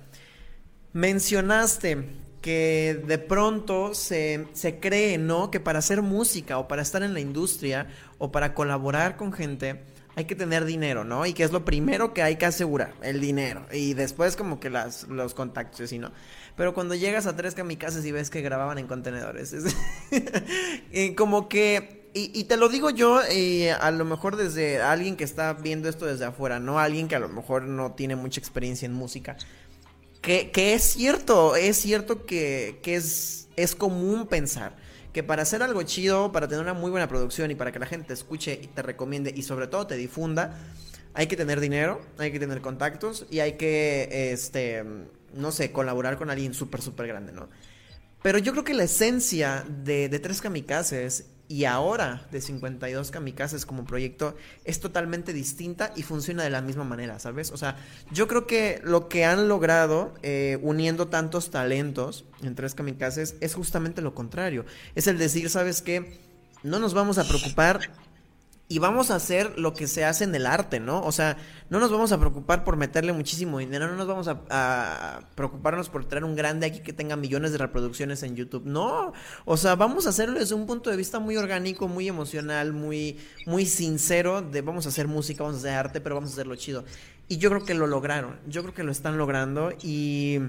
Mencionaste 0.92 2.06
que 2.40 3.02
de 3.04 3.18
pronto 3.18 3.92
se, 3.92 4.46
se, 4.52 4.78
cree, 4.78 5.18
¿no? 5.18 5.50
Que 5.50 5.58
para 5.58 5.80
hacer 5.80 6.00
música 6.00 6.58
o 6.58 6.68
para 6.68 6.80
estar 6.82 7.02
en 7.02 7.12
la 7.12 7.18
industria 7.18 7.88
o 8.18 8.30
para 8.30 8.54
colaborar 8.54 9.16
con 9.16 9.32
gente 9.32 9.82
hay 10.16 10.26
que 10.26 10.36
tener 10.36 10.64
dinero, 10.64 11.04
¿no? 11.04 11.26
Y 11.26 11.32
que 11.32 11.42
es 11.42 11.50
lo 11.50 11.64
primero 11.64 12.14
que 12.14 12.22
hay 12.22 12.36
que 12.36 12.46
asegurar, 12.46 12.94
el 13.02 13.20
dinero. 13.20 13.66
Y 13.72 13.94
después 13.94 14.36
como 14.36 14.60
que 14.60 14.70
las, 14.70 15.08
los 15.08 15.34
contactos, 15.34 15.90
¿sí, 15.90 15.98
no? 15.98 16.12
Pero 16.56 16.74
cuando 16.74 16.94
llegas 16.94 17.26
a 17.26 17.36
tres 17.36 17.54
kamikazes 17.54 18.04
y 18.04 18.12
ves 18.12 18.30
que 18.30 18.40
grababan 18.40 18.78
en 18.78 18.86
contenedores, 18.86 19.52
es 19.52 19.74
como 21.16 21.48
que... 21.48 22.04
Y, 22.16 22.44
te 22.44 22.56
lo 22.56 22.68
digo 22.68 22.90
yo, 22.90 23.20
eh, 23.28 23.72
a 23.72 23.90
lo 23.90 24.04
mejor 24.04 24.36
desde 24.36 24.80
alguien 24.80 25.16
que 25.16 25.24
está 25.24 25.52
viendo 25.52 25.88
esto 25.88 26.06
desde 26.06 26.24
afuera, 26.24 26.60
¿no? 26.60 26.78
Alguien 26.78 27.08
que 27.08 27.16
a 27.16 27.18
lo 27.18 27.28
mejor 27.28 27.64
no 27.64 27.94
tiene 27.94 28.14
mucha 28.14 28.38
experiencia 28.38 28.86
en 28.86 28.92
música. 28.92 29.36
Que, 30.22 30.52
que 30.52 30.74
es 30.74 30.84
cierto, 30.84 31.56
es 31.56 31.76
cierto 31.76 32.24
que, 32.24 32.78
que 32.84 32.94
es, 32.94 33.48
es 33.56 33.74
común 33.74 34.28
pensar 34.28 34.76
que 35.14 35.22
para 35.22 35.42
hacer 35.42 35.62
algo 35.62 35.82
chido, 35.84 36.32
para 36.32 36.48
tener 36.48 36.62
una 36.62 36.74
muy 36.74 36.90
buena 36.90 37.08
producción 37.08 37.50
y 37.52 37.54
para 37.54 37.70
que 37.70 37.78
la 37.78 37.86
gente 37.86 38.08
te 38.08 38.14
escuche 38.14 38.60
y 38.60 38.66
te 38.66 38.82
recomiende 38.82 39.32
y 39.34 39.42
sobre 39.42 39.68
todo 39.68 39.86
te 39.86 39.96
difunda, 39.96 40.58
hay 41.14 41.28
que 41.28 41.36
tener 41.36 41.60
dinero, 41.60 42.00
hay 42.18 42.32
que 42.32 42.40
tener 42.40 42.60
contactos 42.60 43.24
y 43.30 43.38
hay 43.38 43.52
que, 43.52 44.32
este, 44.32 44.84
no 45.36 45.52
sé, 45.52 45.72
colaborar 45.72 46.16
con 46.16 46.30
alguien 46.30 46.54
súper, 46.54 46.82
súper 46.82 47.06
grande, 47.06 47.32
¿no? 47.32 47.48
Pero 48.22 48.38
yo 48.38 48.52
creo 48.52 48.64
que 48.64 48.74
la 48.74 48.84
esencia 48.84 49.64
de, 49.68 50.08
de 50.08 50.18
Tres 50.18 50.40
Kamikazes 50.40 51.26
y 51.46 51.66
ahora 51.66 52.26
de 52.30 52.40
52 52.40 53.10
kamikazes 53.10 53.66
como 53.66 53.84
proyecto 53.84 54.34
es 54.64 54.80
totalmente 54.80 55.32
distinta 55.32 55.92
y 55.94 56.02
funciona 56.02 56.42
de 56.42 56.50
la 56.50 56.62
misma 56.62 56.84
manera, 56.84 57.18
¿sabes? 57.18 57.50
O 57.50 57.56
sea, 57.56 57.76
yo 58.10 58.26
creo 58.28 58.46
que 58.46 58.80
lo 58.82 59.08
que 59.08 59.24
han 59.24 59.48
logrado 59.48 60.14
eh, 60.22 60.58
uniendo 60.62 61.08
tantos 61.08 61.50
talentos 61.50 62.24
en 62.42 62.54
tres 62.54 62.74
kamikazes 62.74 63.36
es 63.40 63.54
justamente 63.54 64.00
lo 64.00 64.14
contrario. 64.14 64.64
Es 64.94 65.06
el 65.06 65.18
decir, 65.18 65.50
¿sabes 65.50 65.82
qué? 65.82 66.18
No 66.62 66.78
nos 66.78 66.94
vamos 66.94 67.18
a 67.18 67.28
preocupar 67.28 67.90
y 68.66 68.78
vamos 68.78 69.10
a 69.10 69.16
hacer 69.16 69.58
lo 69.58 69.74
que 69.74 69.86
se 69.86 70.04
hace 70.04 70.24
en 70.24 70.34
el 70.34 70.46
arte, 70.46 70.80
¿no? 70.80 71.02
O 71.02 71.12
sea, 71.12 71.36
no 71.68 71.80
nos 71.80 71.90
vamos 71.90 72.12
a 72.12 72.18
preocupar 72.18 72.64
por 72.64 72.76
meterle 72.76 73.12
muchísimo 73.12 73.58
dinero, 73.58 73.88
no 73.88 73.96
nos 73.96 74.06
vamos 74.06 74.26
a, 74.28 75.20
preocuparnos 75.34 75.90
por 75.90 76.06
traer 76.06 76.24
un 76.24 76.34
grande 76.34 76.66
aquí 76.66 76.80
que 76.80 76.94
tenga 76.94 77.16
millones 77.16 77.52
de 77.52 77.58
reproducciones 77.58 78.22
en 78.22 78.36
YouTube, 78.36 78.64
no, 78.64 79.12
o 79.44 79.56
sea, 79.56 79.74
vamos 79.76 80.06
a 80.06 80.10
hacerlo 80.10 80.38
desde 80.38 80.54
un 80.54 80.66
punto 80.66 80.90
de 80.90 80.96
vista 80.96 81.18
muy 81.18 81.36
orgánico, 81.36 81.88
muy 81.88 82.08
emocional, 82.08 82.72
muy, 82.72 83.18
muy 83.46 83.66
sincero, 83.66 84.40
de 84.40 84.62
vamos 84.62 84.86
a 84.86 84.88
hacer 84.88 85.08
música, 85.08 85.42
vamos 85.42 85.58
a 85.58 85.60
hacer 85.60 85.74
arte, 85.78 86.00
pero 86.00 86.14
vamos 86.14 86.30
a 86.30 86.32
hacerlo 86.32 86.56
chido. 86.56 86.84
Y 87.28 87.36
yo 87.38 87.50
creo 87.50 87.64
que 87.64 87.74
lo 87.74 87.86
lograron, 87.86 88.38
yo 88.46 88.62
creo 88.62 88.74
que 88.74 88.82
lo 88.82 88.92
están 88.92 89.18
logrando 89.18 89.72
y... 89.82 90.40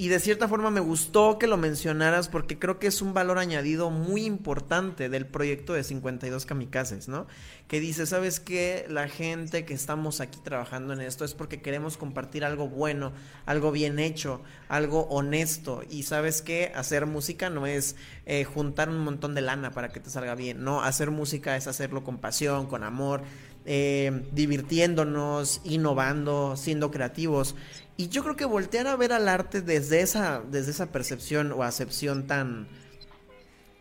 Y 0.00 0.08
de 0.08 0.18
cierta 0.18 0.48
forma 0.48 0.70
me 0.70 0.80
gustó 0.80 1.38
que 1.38 1.46
lo 1.46 1.58
mencionaras 1.58 2.30
porque 2.30 2.58
creo 2.58 2.78
que 2.78 2.86
es 2.86 3.02
un 3.02 3.12
valor 3.12 3.36
añadido 3.36 3.90
muy 3.90 4.24
importante 4.24 5.10
del 5.10 5.26
proyecto 5.26 5.74
de 5.74 5.84
52 5.84 6.46
kamikazes, 6.46 7.06
¿no? 7.06 7.26
Que 7.68 7.80
dice, 7.80 8.06
¿sabes 8.06 8.40
qué? 8.40 8.86
La 8.88 9.08
gente 9.08 9.66
que 9.66 9.74
estamos 9.74 10.22
aquí 10.22 10.38
trabajando 10.42 10.94
en 10.94 11.02
esto 11.02 11.26
es 11.26 11.34
porque 11.34 11.60
queremos 11.60 11.98
compartir 11.98 12.46
algo 12.46 12.66
bueno, 12.66 13.12
algo 13.44 13.72
bien 13.72 13.98
hecho, 13.98 14.40
algo 14.70 15.02
honesto. 15.10 15.82
Y 15.90 16.04
sabes 16.04 16.40
qué? 16.40 16.72
Hacer 16.74 17.04
música 17.04 17.50
no 17.50 17.66
es 17.66 17.94
eh, 18.24 18.44
juntar 18.44 18.88
un 18.88 19.00
montón 19.00 19.34
de 19.34 19.42
lana 19.42 19.72
para 19.72 19.90
que 19.90 20.00
te 20.00 20.08
salga 20.08 20.34
bien, 20.34 20.64
¿no? 20.64 20.80
Hacer 20.80 21.10
música 21.10 21.58
es 21.58 21.66
hacerlo 21.66 22.04
con 22.04 22.16
pasión, 22.16 22.68
con 22.68 22.84
amor. 22.84 23.20
Eh, 23.66 24.22
divirtiéndonos, 24.32 25.60
innovando, 25.64 26.56
siendo 26.56 26.90
creativos. 26.90 27.54
Y 28.00 28.08
yo 28.08 28.22
creo 28.22 28.34
que 28.34 28.46
voltear 28.46 28.86
a 28.86 28.96
ver 28.96 29.12
al 29.12 29.28
arte 29.28 29.60
desde 29.60 30.00
esa, 30.00 30.40
desde 30.50 30.70
esa 30.70 30.90
percepción 30.90 31.52
o 31.52 31.64
acepción 31.64 32.26
tan, 32.26 32.66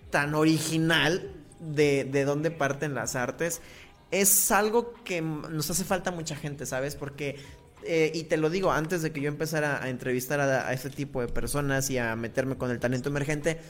tan 0.10 0.36
original 0.36 1.32
de, 1.62 2.04
de 2.04 2.26
dónde 2.26 2.52
parten 2.52 2.94
las 2.94 3.16
artes, 3.16 3.62
es 4.12 4.52
algo 4.52 4.94
que 5.06 5.22
nos 5.22 5.70
hace 5.70 5.86
falta 5.86 6.12
mucha 6.12 6.36
gente, 6.36 6.66
¿sabes? 6.66 6.98
Porque 6.98 7.38
eh, 7.84 8.12
y 8.14 8.24
te 8.24 8.36
lo 8.36 8.50
digo, 8.50 8.74
antes 8.74 9.04
de 9.04 9.14
que 9.14 9.22
yo 9.22 9.30
empezara 9.30 9.82
a 9.82 9.88
entrevistar 9.88 10.42
a, 10.42 10.68
a, 10.68 10.74
este 10.74 10.90
tipo 10.90 11.22
de 11.22 11.30
personas 11.30 11.90
y 11.90 11.98
a 11.98 12.14
meterme 12.18 12.58
con 12.58 12.72
el 12.72 12.80
talento 12.80 13.08
emergente, 13.08 13.62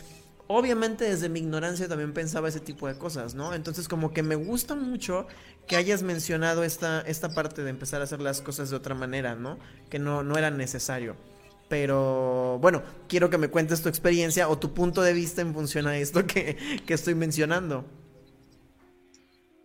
obviamente 0.51 1.05
desde 1.05 1.29
mi 1.29 1.41
ignorancia 1.41 1.87
también 1.87 2.11
pensaba 2.11 2.47
ese 2.49 2.59
tipo 2.59 2.87
de 2.87 2.97
cosas, 2.97 3.35
¿no? 3.35 3.53
Entonces 3.53 3.87
como 3.87 4.11
que 4.11 4.23
me 4.23 4.35
gusta 4.35 4.73
mucho 4.73 5.27
que 5.67 5.75
hayas 5.75 6.01
mencionado 6.01 6.63
esta, 6.63 7.01
esta 7.01 7.29
parte 7.29 7.63
de 7.63 7.69
empezar 7.69 8.01
a 8.01 8.05
hacer 8.05 8.19
las 8.19 8.41
cosas 8.41 8.71
de 8.71 8.75
otra 8.75 8.95
manera, 8.95 9.35
¿no? 9.35 9.59
Que 9.91 9.99
no, 9.99 10.23
no 10.23 10.37
era 10.39 10.49
necesario. 10.49 11.15
Pero 11.69 12.57
bueno, 12.59 12.81
quiero 13.07 13.29
que 13.29 13.37
me 13.37 13.49
cuentes 13.49 13.83
tu 13.83 13.89
experiencia 13.89 14.49
o 14.49 14.57
tu 14.57 14.73
punto 14.73 15.03
de 15.03 15.13
vista 15.13 15.41
en 15.43 15.53
función 15.53 15.85
a 15.85 15.97
esto 15.97 16.25
que, 16.25 16.57
que 16.83 16.95
estoy 16.95 17.13
mencionando. 17.13 17.85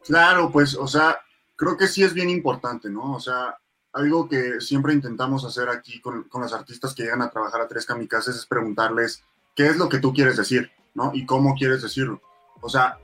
Claro, 0.04 0.52
pues, 0.52 0.74
o 0.74 0.86
sea, 0.86 1.18
creo 1.56 1.78
que 1.78 1.88
sí 1.88 2.02
es 2.02 2.12
bien 2.12 2.28
importante, 2.28 2.90
¿no? 2.90 3.14
O 3.14 3.20
sea, 3.20 3.56
algo 3.94 4.28
que 4.28 4.60
siempre 4.60 4.92
intentamos 4.92 5.46
hacer 5.46 5.70
aquí 5.70 6.02
con, 6.02 6.24
con 6.24 6.42
los 6.42 6.52
artistas 6.52 6.94
que 6.94 7.04
llegan 7.04 7.22
a 7.22 7.30
trabajar 7.30 7.62
a 7.62 7.68
Tres 7.68 7.86
Kamikazes 7.86 8.36
es 8.36 8.44
preguntarles 8.44 9.24
qué 9.54 9.66
es 9.66 9.76
lo 9.76 9.88
que 9.88 9.98
tú 9.98 10.12
quieres 10.12 10.36
decir, 10.36 10.70
¿no? 10.94 11.10
Y 11.14 11.26
cómo 11.26 11.54
quieres 11.54 11.82
decirlo. 11.82 12.20
O 12.60 12.68
sea, 12.68 12.98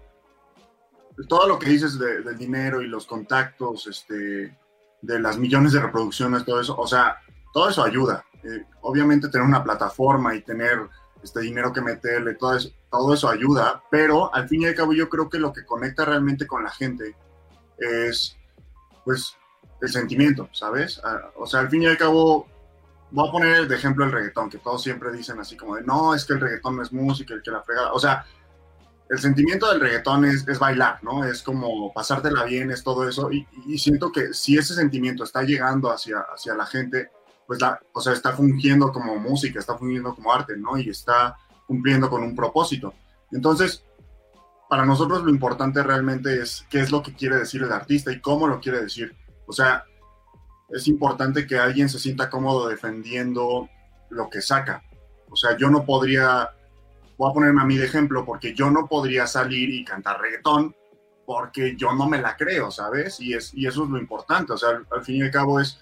todo 1.29 1.47
lo 1.47 1.59
que 1.59 1.69
dices 1.69 1.99
del 1.99 2.37
dinero 2.39 2.83
y 2.83 2.87
los 2.87 3.07
contactos, 3.07 3.87
este, 3.87 4.57
de 5.03 5.21
las 5.21 5.39
millones 5.39 5.73
de 5.73 5.81
reproducciones, 5.81 6.45
todo 6.45 6.61
eso, 6.61 6.77
o 6.77 6.87
sea, 6.87 7.17
todo 7.53 7.69
eso 7.69 7.83
ayuda. 7.83 8.25
Eh, 8.43 8.65
obviamente 8.83 9.29
tener 9.29 9.47
una 9.47 9.63
plataforma 9.63 10.35
y 10.35 10.43
tener 10.43 10.89
este 11.23 11.41
dinero 11.41 11.73
que 11.73 11.83
meterle, 11.83 12.35
todo 12.35 12.57
eso, 12.57 12.71
todo 12.91 13.13
eso 13.13 13.29
ayuda, 13.29 13.83
pero 13.91 14.35
al 14.35 14.49
fin 14.49 14.63
y 14.63 14.67
al 14.67 14.75
cabo 14.75 14.93
yo 14.93 15.09
creo 15.09 15.29
que 15.29 15.39
lo 15.39 15.53
que 15.53 15.65
conecta 15.65 16.05
realmente 16.05 16.47
con 16.47 16.65
la 16.65 16.71
gente 16.71 17.15
es, 17.79 18.37
pues, 19.05 19.37
el 19.83 19.89
sentimiento, 19.89 20.49
¿sabes? 20.53 21.01
Ah, 21.05 21.31
o 21.37 21.47
sea, 21.47 21.61
al 21.61 21.71
fin 21.71 21.83
y 21.83 21.87
al 21.87 21.99
cabo, 21.99 22.47
voy 23.11 23.29
a 23.29 23.33
poner 23.33 23.69
de 23.69 23.77
ejemplo 23.77 24.05
el 24.05 24.13
reggaetón, 24.13 24.51
que 24.51 24.59
todos 24.59 24.83
siempre 24.83 25.13
dicen 25.13 25.39
así 25.41 25.57
como 25.57 25.77
de, 25.77 25.83
no, 25.83 26.15
es 26.15 26.25
que 26.25 26.35
el 26.35 26.41
reggaetón 26.41 26.77
no 26.77 26.83
es 26.83 26.93
música, 26.93 27.35
el 27.35 27.43
que 27.43 27.51
la 27.51 27.63
frega, 27.63 27.93
o 27.93 27.99
sea, 27.99 28.25
el 29.09 29.19
sentimiento 29.19 29.69
del 29.69 29.81
reggaetón 29.81 30.25
es, 30.25 30.47
es, 30.47 30.59
bailar, 30.59 31.03
¿no? 31.03 31.25
Es 31.25 31.43
como 31.43 31.93
pasártela 31.93 32.45
bien, 32.45 32.71
es 32.71 32.85
todo 32.85 33.09
eso, 33.09 33.31
y, 33.33 33.47
y, 33.67 33.79
siento 33.79 34.13
que 34.13 34.33
si 34.33 34.57
ese 34.57 34.75
sentimiento 34.75 35.25
está 35.25 35.43
llegando 35.43 35.91
hacia, 35.91 36.21
hacia 36.21 36.55
la 36.55 36.65
gente, 36.65 37.11
pues 37.47 37.61
la, 37.61 37.81
o 37.93 38.01
sea, 38.01 38.13
está 38.13 38.33
fungiendo 38.33 38.93
como 38.93 39.17
música, 39.17 39.59
está 39.59 39.77
fungiendo 39.77 40.15
como 40.15 40.33
arte, 40.33 40.57
¿no? 40.57 40.79
Y 40.79 40.91
está 40.91 41.37
cumpliendo 41.67 42.09
con 42.09 42.23
un 42.23 42.37
propósito. 42.37 42.95
Entonces, 43.33 43.85
para 44.69 44.87
nosotros 44.87 45.25
lo 45.25 45.31
importante 45.31 45.83
realmente 45.83 46.41
es 46.41 46.65
qué 46.71 46.79
es 46.79 46.93
lo 46.93 47.03
que 47.03 47.15
quiere 47.15 47.37
decir 47.37 47.63
el 47.65 47.73
artista 47.73 48.13
y 48.13 48.21
cómo 48.21 48.47
lo 48.47 48.61
quiere 48.61 48.81
decir. 48.81 49.17
O 49.47 49.53
sea, 49.53 49.85
es 50.73 50.89
importante 50.89 51.47
que 51.47 51.59
alguien 51.59 51.89
se 51.89 51.99
sienta 51.99 52.31
cómodo 52.31 52.69
defendiendo 52.69 53.69
lo 54.11 54.31
que 54.31 54.41
saca. 54.41 54.83
O 55.31 55.37
sea, 55.37 55.57
yo 55.57 55.71
no 55.71 55.85
podría, 55.85 56.51
voy 57.17 57.31
a 57.31 57.35
ponerme 57.35 57.63
a 57.63 57.65
mí 57.65 57.77
de 57.77 57.87
ejemplo, 57.87 58.25
porque 58.25 58.55
yo 58.55 58.71
no 58.71 58.87
podría 58.87 59.27
salir 59.27 59.71
y 59.71 59.85
cantar 59.85 60.21
reggaetón 60.21 60.75
porque 61.31 61.77
yo 61.77 61.93
no 61.95 62.09
me 62.09 62.21
la 62.21 62.37
creo, 62.37 62.73
¿sabes? 62.73 63.21
Y, 63.21 63.35
es, 63.35 63.55
y 63.55 63.65
eso 63.65 63.85
es 63.85 63.91
lo 63.91 63.99
importante. 63.99 64.53
O 64.53 64.57
sea, 64.57 64.71
al, 64.91 65.05
fin 65.05 65.17
y 65.17 65.23
al 65.23 65.31
cabo 65.31 65.61
es, 65.61 65.79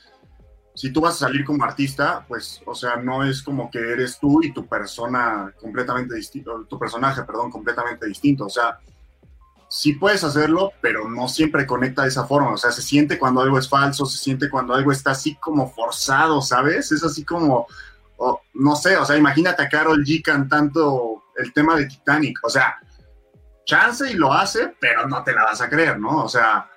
si 0.75 0.93
tú 0.93 1.01
vas 1.01 1.15
a 1.15 1.27
salir 1.27 1.43
como 1.43 1.65
artista, 1.65 2.23
pues, 2.29 2.61
o 2.67 2.75
sea, 2.75 2.97
no 2.97 3.25
es 3.25 3.43
como 3.43 3.71
que 3.71 3.79
eres 3.79 4.19
tú 4.21 4.43
y 4.43 4.53
tu 4.53 4.67
persona 4.67 5.55
completamente 5.59 6.15
distinto, 6.15 6.67
tu 6.69 6.79
personaje, 6.79 7.23
perdón, 7.23 7.51
completamente 7.51 8.07
distinto. 8.07 8.45
O 8.45 8.51
sea, 8.51 8.79
sí 9.69 9.93
puedes 9.93 10.25
hacerlo, 10.25 10.73
pero 10.81 11.09
no 11.09 11.29
siempre 11.29 11.67
conecta 11.67 12.03
de 12.03 12.09
esa 12.09 12.27
forma. 12.27 12.53
O 12.53 12.57
sea, 12.57 12.73
se 12.73 12.83
siente 12.83 13.19
cuando 13.19 13.43
algo 13.43 13.59
es 13.59 13.69
falso, 13.69 14.07
se 14.07 14.19
siente 14.19 14.49
cuando 14.49 14.75
algo 14.75 14.91
está 14.91 15.13
así 15.13 15.37
como 15.37 15.71
forzado, 15.71 16.41
¿sabes? 16.41 16.91
Es 16.91 17.05
así 17.05 17.25
como, 17.25 17.67
no 18.55 18.77
sé, 18.77 18.97
o 18.97 19.05
sea, 19.05 19.17
imagínate 19.17 19.63
a 19.63 19.69
Carol 19.69 20.05
G 20.05 20.23
cantando 20.23 21.23
el 21.37 21.53
tema 21.53 21.77
de 21.77 21.87
Titanic. 21.87 22.39
O 22.43 22.49
sea, 22.49 22.77
chance 23.65 24.11
y 24.11 24.15
lo 24.15 24.33
hace, 24.33 24.75
pero 24.81 25.07
no 25.07 25.23
te 25.23 25.33
la 25.33 25.45
vas 25.45 25.61
a 25.61 25.69
creer, 25.69 25.99
¿no? 26.01 26.25
O 26.25 26.29
sea, 26.29 26.71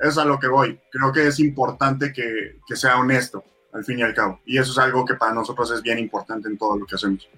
eso 0.00 0.08
es 0.08 0.18
a 0.18 0.24
lo 0.24 0.38
que 0.38 0.46
voy. 0.46 0.80
Creo 0.90 1.12
que 1.12 1.26
es 1.26 1.40
importante 1.40 2.12
que, 2.12 2.58
que 2.66 2.76
sea 2.76 2.98
honesto, 2.98 3.44
al 3.72 3.84
fin 3.84 3.98
y 3.98 4.02
al 4.02 4.14
cabo. 4.14 4.40
Y 4.46 4.58
eso 4.58 4.70
es 4.70 4.78
algo 4.78 5.04
que 5.04 5.14
para 5.14 5.34
nosotros 5.34 5.70
es 5.72 5.82
bien 5.82 5.98
importante 5.98 6.48
en 6.48 6.56
todo 6.56 6.78
lo 6.78 6.86
que 6.86 6.94
hacemos 6.94 7.28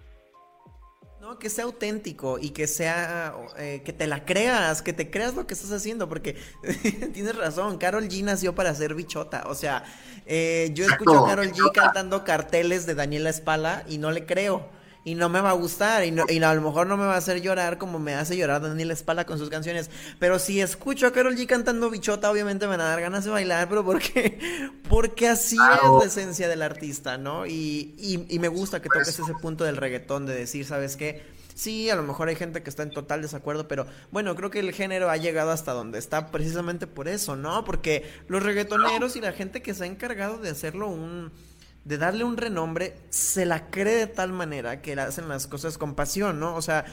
que 1.38 1.51
sea 1.51 1.64
auténtico 1.64 2.38
y 2.38 2.51
que 2.51 2.66
sea, 2.66 3.35
eh, 3.59 3.83
que 3.85 3.93
te 3.93 4.07
la 4.07 4.25
creas, 4.25 4.83
que 4.83 4.93
te 4.93 5.11
creas 5.11 5.35
lo 5.35 5.47
que 5.47 5.55
estás 5.55 5.73
haciendo, 5.73 6.09
porque 6.09 6.37
tienes 7.12 7.37
razón, 7.37 7.79
Carol 7.79 8.09
G 8.09 8.23
nació 8.23 8.55
para 8.55 8.75
ser 8.75 8.95
bichota, 8.95 9.45
o 9.47 9.55
sea, 9.55 9.85
eh, 10.27 10.71
yo 10.75 10.87
escucho 10.87 11.25
a 11.25 11.29
Carol 11.29 11.53
G 11.53 11.73
cantando 11.73 12.25
carteles 12.25 12.87
de 12.87 12.95
Daniela 12.95 13.31
Espala 13.31 13.85
y 13.88 13.99
no 13.99 14.11
le 14.11 14.27
creo 14.27 14.80
y 15.02 15.14
no 15.14 15.28
me 15.28 15.40
va 15.40 15.50
a 15.50 15.54
gustar 15.54 16.04
y, 16.04 16.14
y, 16.28 16.42
a 16.42 16.54
lo 16.54 16.60
mejor 16.60 16.86
no 16.86 16.96
me 16.96 17.06
va 17.06 17.14
a 17.14 17.18
hacer 17.18 17.40
llorar 17.40 17.78
como 17.78 17.98
me 17.98 18.14
hace 18.14 18.36
llorar 18.36 18.60
Daniel 18.60 18.90
Espala 18.90 19.24
con 19.24 19.38
sus 19.38 19.48
canciones. 19.48 19.90
Pero 20.18 20.38
si 20.38 20.60
escucho 20.60 21.06
a 21.06 21.12
Carol 21.12 21.36
G 21.36 21.46
cantando 21.46 21.88
bichota, 21.88 22.30
obviamente 22.30 22.66
me 22.66 22.72
van 22.72 22.82
a 22.82 22.90
dar 22.90 23.00
ganas 23.00 23.24
de 23.24 23.30
bailar, 23.30 23.68
pero 23.68 23.84
porque, 23.84 24.38
porque 24.88 25.28
así 25.28 25.56
es 25.56 25.90
la 25.98 26.04
esencia 26.04 26.48
del 26.48 26.62
artista, 26.62 27.16
¿no? 27.16 27.46
Y, 27.46 27.94
y, 28.28 28.38
me 28.38 28.48
gusta 28.48 28.80
que 28.80 28.88
toques 28.88 29.18
ese 29.18 29.34
punto 29.40 29.64
del 29.64 29.76
reggaetón 29.76 30.26
de 30.26 30.34
decir, 30.34 30.66
¿sabes 30.66 30.96
qué? 30.96 31.22
Sí, 31.54 31.90
a 31.90 31.96
lo 31.96 32.02
mejor 32.02 32.28
hay 32.28 32.36
gente 32.36 32.62
que 32.62 32.70
está 32.70 32.82
en 32.82 32.90
total 32.90 33.20
desacuerdo, 33.20 33.68
pero 33.68 33.86
bueno, 34.10 34.34
creo 34.34 34.50
que 34.50 34.60
el 34.60 34.72
género 34.72 35.10
ha 35.10 35.16
llegado 35.18 35.50
hasta 35.50 35.72
donde 35.72 35.98
está 35.98 36.30
precisamente 36.30 36.86
por 36.86 37.06
eso, 37.06 37.36
¿no? 37.36 37.64
Porque 37.64 38.10
los 38.28 38.42
reggaetoneros 38.42 39.16
y 39.16 39.20
la 39.20 39.32
gente 39.32 39.60
que 39.60 39.74
se 39.74 39.84
ha 39.84 39.86
encargado 39.86 40.38
de 40.38 40.48
hacerlo 40.48 40.88
un 40.88 41.32
de 41.90 41.98
darle 41.98 42.22
un 42.22 42.37
renombre, 42.37 42.94
se 43.11 43.44
la 43.44 43.68
cree 43.68 43.96
de 43.96 44.07
tal 44.07 44.33
manera 44.33 44.81
que 44.81 44.92
hacen 44.92 45.29
las 45.29 45.48
cosas 45.48 45.76
con 45.76 45.96
pasión, 45.96 46.38
¿no? 46.38 46.55
O 46.55 46.62
sea, 46.62 46.85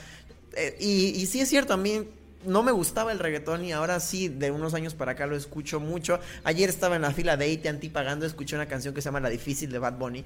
eh, 0.55 0.75
y, 0.79 1.09
y 1.09 1.27
sí 1.27 1.39
es 1.39 1.49
cierto, 1.49 1.73
a 1.73 1.77
mí 1.77 2.07
no 2.45 2.63
me 2.63 2.71
gustaba 2.71 3.11
el 3.11 3.19
reggaetón 3.19 3.63
y 3.63 3.73
ahora 3.73 3.99
sí, 3.99 4.27
de 4.27 4.49
unos 4.49 4.73
años 4.73 4.95
para 4.95 5.11
acá 5.11 5.27
lo 5.27 5.35
escucho 5.35 5.79
mucho. 5.79 6.19
Ayer 6.43 6.67
estaba 6.67 6.95
en 6.95 7.03
la 7.03 7.11
fila 7.11 7.37
de 7.37 7.53
AT&T 7.53 7.91
pagando, 7.91 8.25
escuché 8.25 8.55
una 8.55 8.65
canción 8.65 8.95
que 8.95 9.01
se 9.01 9.05
llama 9.05 9.19
La 9.19 9.29
Difícil 9.29 9.71
de 9.71 9.77
Bad 9.77 9.99
Bunny. 9.99 10.25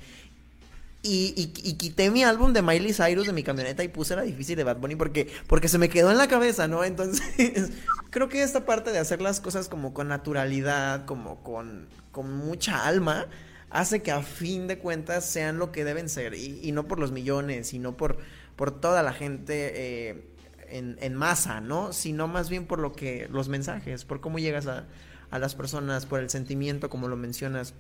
Y, 1.03 1.33
y, 1.35 1.73
quité 1.73 2.11
mi 2.11 2.23
álbum 2.23 2.53
de 2.53 2.61
Miley 2.61 2.93
Cyrus 2.93 3.25
de 3.25 3.33
mi 3.33 3.41
camioneta 3.43 3.83
y 3.83 3.87
puse 3.87 4.15
la 4.15 4.21
difícil 4.21 4.55
de 4.55 4.63
Bad 4.63 4.77
Bunny 4.77 4.95
porque, 4.95 5.33
porque 5.47 5.67
se 5.67 5.79
me 5.79 5.89
quedó 5.89 6.11
en 6.11 6.17
la 6.17 6.27
cabeza, 6.27 6.67
¿no? 6.67 6.83
Entonces, 6.83 7.23
creo 8.11 8.29
que 8.29 8.43
esta 8.43 8.65
parte 8.67 8.91
de 8.91 8.99
hacer 8.99 9.19
las 9.19 9.41
cosas 9.41 9.67
como 9.67 9.95
con 9.95 10.07
naturalidad, 10.07 11.05
como 11.05 11.43
con, 11.43 11.87
con 12.11 12.31
mucha 12.31 12.85
alma, 12.85 13.25
hace 13.71 14.01
que 14.01 14.11
a 14.11 14.21
fin 14.21 14.67
de 14.67 14.77
cuentas 14.77 15.25
sean 15.25 15.57
lo 15.57 15.71
que 15.71 15.83
deben 15.83 16.09
ser 16.09 16.33
y, 16.35 16.71
no 16.71 16.87
por 16.87 16.99
los 16.99 17.11
millones, 17.11 17.67
sino 17.67 17.95
por, 17.95 18.17
por 18.55 18.79
toda 18.79 19.01
la 19.01 19.13
gente 19.13 19.71
eh, 20.09 20.25
en, 20.69 21.15
masa, 21.15 21.61
¿no? 21.61 21.93
Sino 21.93 22.27
más 22.27 22.49
bien 22.49 22.65
por 22.65 22.79
lo 22.79 22.91
que, 22.91 23.27
los 23.31 23.47
mensajes, 23.47 24.05
por 24.05 24.19
cómo 24.19 24.39
llegas 24.39 24.67
a, 24.67 24.85
a 25.31 25.39
las 25.39 25.55
personas, 25.55 26.05
por 26.05 26.19
el 26.19 26.29
sentimiento, 26.29 26.89
como 26.89 27.07
lo 27.07 27.15
mencionas. 27.15 27.73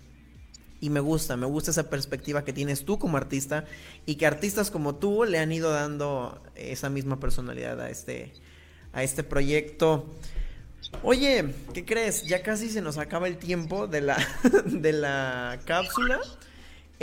Y 0.79 0.89
me 0.89 0.99
gusta, 0.99 1.37
me 1.37 1.45
gusta 1.45 1.71
esa 1.71 1.89
perspectiva 1.89 2.43
que 2.43 2.53
tienes 2.53 2.85
tú 2.85 2.97
como 2.97 3.17
artista 3.17 3.65
y 4.05 4.15
que 4.15 4.25
artistas 4.25 4.71
como 4.71 4.95
tú 4.95 5.25
le 5.25 5.37
han 5.37 5.51
ido 5.51 5.71
dando 5.71 6.41
esa 6.55 6.89
misma 6.89 7.19
personalidad 7.19 7.79
a 7.79 7.89
este, 7.89 8.33
a 8.93 9.03
este 9.03 9.23
proyecto. 9.23 10.09
Oye, 11.03 11.53
¿qué 11.73 11.83
crees? 11.83 12.23
Ya 12.23 12.43
casi 12.43 12.69
se 12.69 12.81
nos 12.81 12.97
acaba 12.97 13.27
el 13.27 13.37
tiempo 13.37 13.87
de 13.87 14.01
la, 14.01 14.17
de 14.65 14.93
la 14.93 15.59
cápsula. 15.65 16.19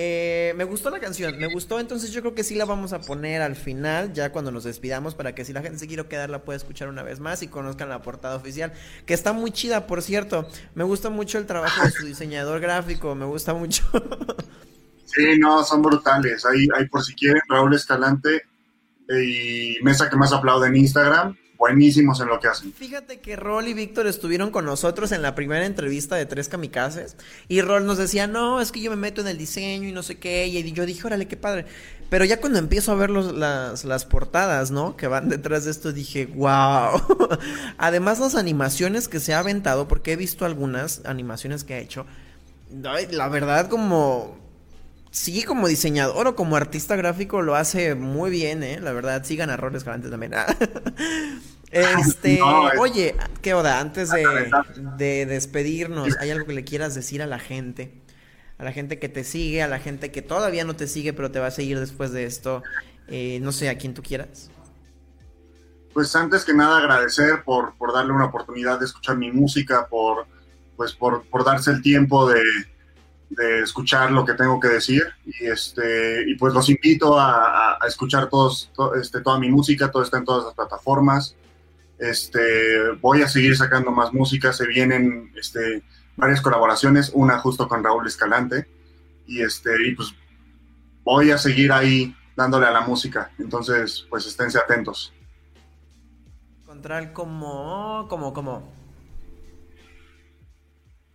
Eh, 0.01 0.53
me 0.57 0.63
gustó 0.63 0.91
la 0.91 1.01
canción, 1.01 1.37
me 1.39 1.53
gustó, 1.53 1.81
entonces 1.81 2.13
yo 2.13 2.21
creo 2.21 2.33
que 2.33 2.45
sí 2.45 2.55
la 2.55 2.65
vamos 2.65 2.93
a 2.93 3.01
poner 3.01 3.43
al 3.43 3.57
final, 3.57 4.13
ya 4.13 4.31
cuando 4.31 4.53
nos 4.53 4.63
despidamos, 4.63 5.17
para 5.17 5.35
que 5.35 5.45
si 5.45 5.53
la 5.53 5.61
gente 5.61 5.81
se 5.81 5.89
quiere 5.89 6.07
quedar 6.07 6.31
la 6.31 6.45
pueda 6.45 6.57
escuchar 6.57 6.89
una 6.89 7.03
vez 7.03 7.19
más 7.19 7.43
y 7.43 7.49
conozcan 7.49 7.89
la 7.89 8.01
portada 8.01 8.37
oficial, 8.37 8.73
que 9.07 9.15
está 9.15 9.33
muy 9.33 9.51
chida, 9.51 9.89
por 9.89 10.01
cierto. 10.01 10.49
Me 10.77 10.85
gusta 10.85 11.11
mucho 11.11 11.37
el 11.39 11.47
trabajo 11.47 11.85
de 11.85 11.91
su 11.91 12.07
diseñador 12.07 12.61
gráfico, 12.61 13.17
me 13.17 13.25
gusta 13.25 13.55
mucho. 13.55 13.83
sí, 15.05 15.37
no, 15.41 15.65
son 15.65 15.83
brutales. 15.83 16.47
Ahí, 16.47 16.69
ahí 16.77 16.87
por 16.87 17.03
si 17.03 17.17
quieren, 17.17 17.43
Raúl 17.49 17.75
Escalante 17.75 18.43
y 19.09 19.83
Mesa 19.83 20.09
que 20.09 20.15
más 20.15 20.33
aplaude 20.33 20.69
en 20.69 20.77
Instagram 20.77 21.37
buenísimos 21.59 22.21
en 22.21 22.29
lo 22.29 22.39
que 22.39 22.49
hacen. 22.49 22.73
Fíjate 22.73 23.21
que 23.21 23.37
Rol 23.37 23.67
y 23.67 23.75
Víctor 23.75 24.07
estuvieron 24.07 24.51
con 24.51 24.65
nosotros 24.65 25.11
en 25.13 25.23
la 25.23 25.35
primera 25.35 25.67
entrevista 25.67 26.15
de 26.17 26.25
Tres 26.25 26.49
Kamikazes 26.49 27.17
y 27.49 27.61
Rol 27.61 27.85
nos 27.85 27.99
decía, 27.99 28.27
no, 28.27 28.61
es 28.61 28.71
que 28.71 28.81
yo 28.81 28.91
me 28.91 28.97
meto 28.97 29.21
en 29.21 29.27
el 29.27 29.37
diseño 29.37 29.89
y 29.89 29.93
no 29.93 30.03
sé 30.03 30.19
qué, 30.19 30.47
y 30.47 30.73
yo 30.73 30.87
dije, 30.87 31.07
órale, 31.07 31.27
qué 31.27 31.37
padre. 31.37 31.67
Pero 32.09 32.25
ya 32.25 32.41
cuando 32.41 32.59
empiezo 32.59 32.93
a 32.93 32.95
ver 32.95 33.11
los, 33.11 33.35
las, 33.35 33.85
las 33.85 34.07
portadas, 34.07 34.71
¿no? 34.71 34.97
Que 34.97 35.09
van 35.09 35.29
detrás 35.29 35.65
de 35.65 35.73
esto, 35.73 35.93
dije, 35.93 36.27
wow. 36.27 37.03
Además, 37.77 38.19
las 38.19 38.35
animaciones 38.35 39.09
que 39.09 39.21
se 39.21 39.35
ha 39.35 39.41
aventado, 39.41 39.89
porque 39.89 40.13
he 40.13 40.17
visto 40.17 40.47
algunas 40.47 41.03
animaciones 41.05 41.65
que 41.65 41.75
ha 41.75 41.79
hecho, 41.79 42.07
la 42.71 43.29
verdad 43.29 43.69
como 43.69 44.48
sí, 45.11 45.43
como 45.43 45.69
diseñador 45.69 46.27
o 46.27 46.37
como 46.37 46.57
artista 46.57 46.97
gráfico 46.97 47.43
lo 47.43 47.55
hace 47.55 47.95
muy 47.95 48.31
bien, 48.31 48.63
¿eh? 48.63 48.81
La 48.81 48.93
verdad, 48.93 49.25
sigan 49.25 49.51
errores 49.51 49.85
Roles 49.85 50.11
también. 50.11 50.33
este, 51.71 52.41
oye, 52.79 53.17
¿qué 53.43 53.55
onda? 53.55 53.81
Antes 53.81 54.11
de, 54.11 55.27
despedirnos, 55.27 56.17
¿hay 56.21 56.31
algo 56.31 56.47
que 56.47 56.53
le 56.53 56.65
quieras 56.65 56.95
decir 56.95 57.23
a 57.23 57.27
la 57.27 57.39
gente? 57.39 58.03
A 58.59 58.65
la 58.65 58.73
gente 58.73 58.99
que 58.99 59.09
te 59.09 59.25
sigue, 59.25 59.63
a 59.63 59.69
la 59.69 59.79
gente 59.79 60.11
que 60.11 60.23
todavía 60.23 60.65
no 60.65 60.75
te 60.75 60.89
sigue, 60.89 61.13
pero 61.13 61.31
te 61.31 61.39
va 61.39 61.47
a 61.47 61.53
seguir 61.53 61.79
después 61.79 62.11
de 62.11 62.25
esto. 62.25 62.63
Eh, 63.07 63.39
no 63.41 63.53
sé, 63.53 63.69
a 63.69 63.79
quien 63.79 63.95
tú 63.95 64.03
quieras. 64.03 64.51
Pues 65.95 66.15
antes 66.17 66.45
que 66.45 66.53
nada 66.53 66.79
agradecer 66.79 67.43
por, 67.45 67.75
por 67.77 67.93
darle 67.93 68.13
una 68.13 68.27
oportunidad 68.27 68.79
de 68.79 68.85
escuchar 68.87 69.17
mi 69.17 69.31
música, 69.31 69.87
por, 69.89 70.27
pues 70.77 70.93
por, 70.93 71.23
por 71.25 71.45
darse 71.45 71.71
el 71.71 71.83
tiempo 71.83 72.29
de, 72.29 72.43
de 73.31 73.61
escuchar 73.61 74.11
lo 74.11 74.25
que 74.25 74.35
tengo 74.35 74.59
que 74.61 74.69
decir. 74.69 75.03
Y 75.25 75.47
este 75.47 76.25
y 76.29 76.35
pues 76.37 76.55
los 76.55 76.69
invito 76.69 77.19
a, 77.19 77.79
escuchar 77.87 78.29
todos 78.29 78.71
este, 79.01 79.21
toda 79.21 79.39
mi 79.39 79.51
música 79.51 79.91
todo 79.91 80.03
está 80.03 80.19
en 80.19 80.25
todas 80.25 80.45
las 80.45 80.55
plataformas. 80.55 81.37
Este 81.99 82.93
voy 83.01 83.23
a 83.23 83.29
seguir 83.29 83.57
sacando 83.57 83.91
más 83.91 84.13
música. 84.13 84.53
Se 84.53 84.67
vienen 84.67 85.33
este 85.37 85.83
varias 86.17 86.41
colaboraciones 86.41 87.11
una 87.15 87.39
justo 87.39 87.69
con 87.69 87.85
Raúl 87.85 88.07
Escalante. 88.07 88.69
Y 89.27 89.43
este 89.43 89.71
y 89.87 89.95
pues 89.95 90.15
voy 91.05 91.31
a 91.31 91.39
seguir 91.39 91.73
ahí 91.73 92.15
dándole 92.37 92.67
a 92.67 92.71
la 92.71 92.81
música. 92.81 93.33
Entonces 93.39 94.07
pues 94.09 94.27
esténse 94.27 94.59
atentos. 94.59 95.13
Encontrar 96.63 97.13
como 97.13 98.07
como 98.09 98.33
como 98.33 98.78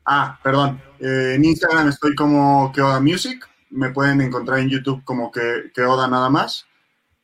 Ah, 0.05 0.39
perdón. 0.43 0.81
Eh, 0.99 1.33
en 1.35 1.45
Instagram 1.45 1.89
estoy 1.89 2.15
como 2.15 2.71
Keoda 2.73 2.99
Music. 2.99 3.47
Me 3.69 3.91
pueden 3.91 4.21
encontrar 4.21 4.59
en 4.59 4.69
YouTube 4.69 5.03
como 5.03 5.31
que, 5.31 5.71
Keoda 5.73 6.07
nada 6.07 6.29
más. 6.29 6.65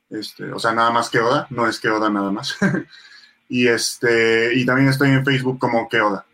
Este, 0.10 0.52
o 0.52 0.60
sea, 0.60 0.74
nada 0.74 0.90
más 0.92 1.10
Keoda, 1.10 1.48
no 1.50 1.68
es 1.68 1.80
Keoda 1.80 2.10
nada 2.10 2.32
más. 2.32 2.58
y 3.50 3.68
este, 3.68 4.54
y 4.56 4.66
también 4.66 4.90
estoy 4.90 5.10
en 5.10 5.26
Facebook 5.26 5.60
como 5.60 5.88
Keoda. 5.88 6.26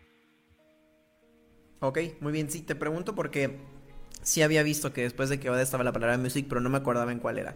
Ok, 1.80 1.98
muy 2.20 2.32
bien. 2.32 2.50
Sí, 2.50 2.62
te 2.62 2.74
pregunto 2.74 3.14
porque 3.14 3.58
sí 4.22 4.42
había 4.42 4.62
visto 4.62 4.92
que 4.92 5.02
después 5.02 5.28
de 5.28 5.38
Keoda 5.38 5.62
estaba 5.62 5.84
la 5.84 5.92
palabra 5.92 6.18
music, 6.18 6.46
pero 6.48 6.60
no 6.60 6.70
me 6.70 6.78
acordaba 6.78 7.12
en 7.12 7.18
cuál 7.18 7.38
era. 7.38 7.54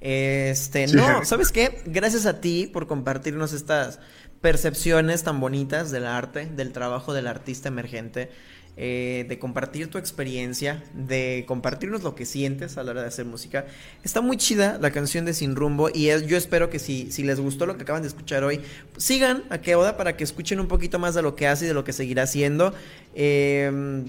Este, 0.00 0.86
no, 0.88 1.24
¿sabes 1.24 1.52
qué? 1.52 1.82
Gracias 1.86 2.26
a 2.26 2.40
ti 2.40 2.68
por 2.70 2.86
compartirnos 2.86 3.52
estas 3.52 3.98
percepciones 4.40 5.22
tan 5.22 5.40
bonitas 5.40 5.90
del 5.90 6.06
arte, 6.06 6.46
del 6.46 6.72
trabajo 6.72 7.14
del 7.14 7.26
artista 7.26 7.68
emergente, 7.68 8.30
eh, 8.76 9.24
de 9.26 9.38
compartir 9.38 9.88
tu 9.88 9.96
experiencia, 9.96 10.84
de 10.92 11.44
compartirnos 11.48 12.02
lo 12.02 12.14
que 12.14 12.26
sientes 12.26 12.76
a 12.76 12.82
la 12.82 12.90
hora 12.90 13.02
de 13.02 13.08
hacer 13.08 13.24
música. 13.24 13.64
Está 14.04 14.20
muy 14.20 14.36
chida 14.36 14.78
la 14.78 14.90
canción 14.90 15.24
de 15.24 15.32
Sin 15.32 15.56
Rumbo 15.56 15.88
y 15.92 16.08
yo 16.26 16.36
espero 16.36 16.68
que 16.68 16.78
si, 16.78 17.10
si 17.10 17.22
les 17.22 17.40
gustó 17.40 17.64
lo 17.64 17.78
que 17.78 17.84
acaban 17.84 18.02
de 18.02 18.08
escuchar 18.08 18.44
hoy, 18.44 18.60
sigan 18.98 19.44
a 19.48 19.58
Keoda 19.58 19.96
para 19.96 20.16
que 20.16 20.24
escuchen 20.24 20.60
un 20.60 20.68
poquito 20.68 20.98
más 20.98 21.14
de 21.14 21.22
lo 21.22 21.34
que 21.34 21.46
hace 21.46 21.64
y 21.64 21.68
de 21.68 21.74
lo 21.74 21.84
que 21.84 21.94
seguirá 21.94 22.24
haciendo. 22.24 22.74
Eh, 23.14 24.04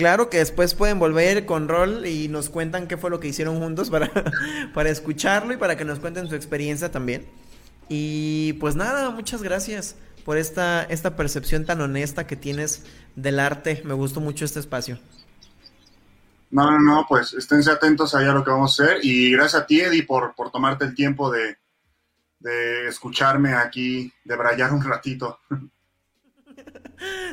Claro 0.00 0.30
que 0.30 0.38
después 0.38 0.72
pueden 0.72 0.98
volver 0.98 1.44
con 1.44 1.68
Rol 1.68 2.06
y 2.06 2.28
nos 2.28 2.48
cuentan 2.48 2.88
qué 2.88 2.96
fue 2.96 3.10
lo 3.10 3.20
que 3.20 3.28
hicieron 3.28 3.58
juntos 3.58 3.90
para, 3.90 4.10
para 4.74 4.88
escucharlo 4.88 5.52
y 5.52 5.58
para 5.58 5.76
que 5.76 5.84
nos 5.84 5.98
cuenten 5.98 6.26
su 6.26 6.34
experiencia 6.34 6.90
también. 6.90 7.28
Y 7.90 8.54
pues 8.54 8.76
nada, 8.76 9.10
muchas 9.10 9.42
gracias 9.42 9.96
por 10.24 10.38
esta, 10.38 10.84
esta 10.84 11.16
percepción 11.16 11.66
tan 11.66 11.82
honesta 11.82 12.26
que 12.26 12.34
tienes 12.34 12.86
del 13.14 13.38
arte. 13.38 13.82
Me 13.84 13.92
gustó 13.92 14.20
mucho 14.20 14.46
este 14.46 14.60
espacio. 14.60 14.98
No, 16.50 16.70
no, 16.70 16.78
no, 16.78 17.04
pues 17.06 17.34
esténse 17.34 17.70
atentos 17.70 18.14
allá 18.14 18.30
a 18.30 18.34
lo 18.36 18.42
que 18.42 18.52
vamos 18.52 18.80
a 18.80 18.84
hacer. 18.84 19.00
Y 19.02 19.32
gracias 19.32 19.64
a 19.64 19.66
ti, 19.66 19.82
Eddie, 19.82 20.04
por, 20.04 20.34
por 20.34 20.50
tomarte 20.50 20.86
el 20.86 20.94
tiempo 20.94 21.30
de, 21.30 21.58
de 22.38 22.88
escucharme 22.88 23.52
aquí, 23.52 24.10
de 24.24 24.34
brayar 24.34 24.72
un 24.72 24.82
ratito. 24.82 25.40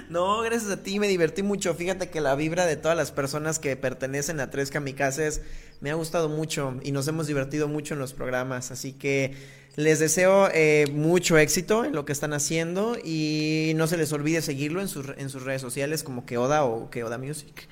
No, 0.10 0.42
gracias 0.42 0.72
a 0.72 0.84
ti, 0.84 1.00
me 1.00 1.08
divertí 1.08 1.44
mucho. 1.44 1.74
Fíjate 1.74 2.10
que 2.10 2.22
la 2.22 2.36
vibra 2.36 2.66
de 2.66 2.78
todas 2.78 2.96
las 2.96 3.12
personas 3.12 3.60
que 3.60 3.76
pertenecen 3.76 4.40
a 4.40 4.50
Tres 4.50 4.72
Kamikazes 4.72 5.42
me 5.82 5.92
ha 5.92 5.96
gustado 5.96 6.30
mucho 6.30 6.80
y 6.82 6.92
nos 6.92 7.08
hemos 7.08 7.28
divertido 7.28 7.68
mucho 7.68 7.94
en 7.94 8.00
los 8.00 8.14
programas. 8.14 8.72
Así 8.72 8.94
que 8.94 9.34
les 9.76 10.00
deseo 10.00 10.50
eh, 10.54 10.86
mucho 10.92 11.38
éxito 11.38 11.86
en 11.86 11.94
lo 11.94 12.06
que 12.06 12.14
están 12.14 12.34
haciendo 12.34 12.98
y 13.04 13.74
no 13.76 13.88
se 13.88 13.98
les 13.98 14.12
olvide 14.14 14.42
seguirlo 14.42 14.82
en, 14.82 14.88
sus 14.88 15.44
redes 15.44 15.62
sociales 15.62 16.04
como 16.04 16.26
Keoda 16.26 16.64
o 16.64 16.90
Keoda 16.90 17.18
Music. 17.18 17.68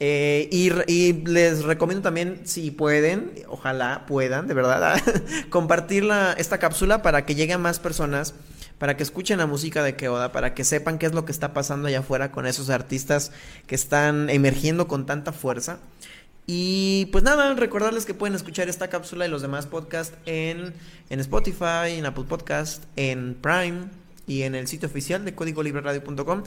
Eh, 0.00 0.48
y, 0.50 0.70
y, 0.90 1.12
les 1.24 1.64
recomiendo 1.64 2.02
también, 2.02 2.40
si 2.44 2.70
pueden, 2.70 3.32
ojalá 3.46 4.06
puedan, 4.06 4.48
de 4.48 4.54
verdad, 4.54 5.00
compartir 5.50 6.04
la, 6.04 6.32
esta 6.32 6.58
cápsula 6.58 7.00
para 7.02 7.26
que 7.26 7.34
llegue 7.34 7.52
a 7.52 7.58
más 7.58 7.78
personas 7.78 8.34
para 8.78 8.96
que 8.96 9.02
escuchen 9.02 9.38
la 9.38 9.46
música 9.46 9.82
de 9.82 9.96
Keoda, 9.96 10.32
para 10.32 10.54
que 10.54 10.64
sepan 10.64 10.98
qué 10.98 11.06
es 11.06 11.14
lo 11.14 11.24
que 11.24 11.32
está 11.32 11.54
pasando 11.54 11.88
allá 11.88 12.00
afuera 12.00 12.32
con 12.32 12.46
esos 12.46 12.70
artistas 12.70 13.32
que 13.66 13.74
están 13.74 14.30
emergiendo 14.30 14.88
con 14.88 15.06
tanta 15.06 15.32
fuerza. 15.32 15.78
Y 16.46 17.06
pues 17.06 17.24
nada, 17.24 17.54
recordarles 17.54 18.04
que 18.04 18.12
pueden 18.12 18.34
escuchar 18.34 18.68
esta 18.68 18.88
cápsula 18.88 19.26
y 19.26 19.30
los 19.30 19.40
demás 19.40 19.66
podcasts 19.66 20.16
en, 20.26 20.74
en 21.08 21.20
Spotify, 21.20 21.92
en 21.96 22.04
Apple 22.04 22.24
Podcast, 22.28 22.84
en 22.96 23.34
Prime 23.40 23.84
y 24.26 24.42
en 24.42 24.54
el 24.54 24.68
sitio 24.68 24.88
oficial 24.88 25.24
de 25.24 25.34
códigolibreradio.com. 25.34 26.42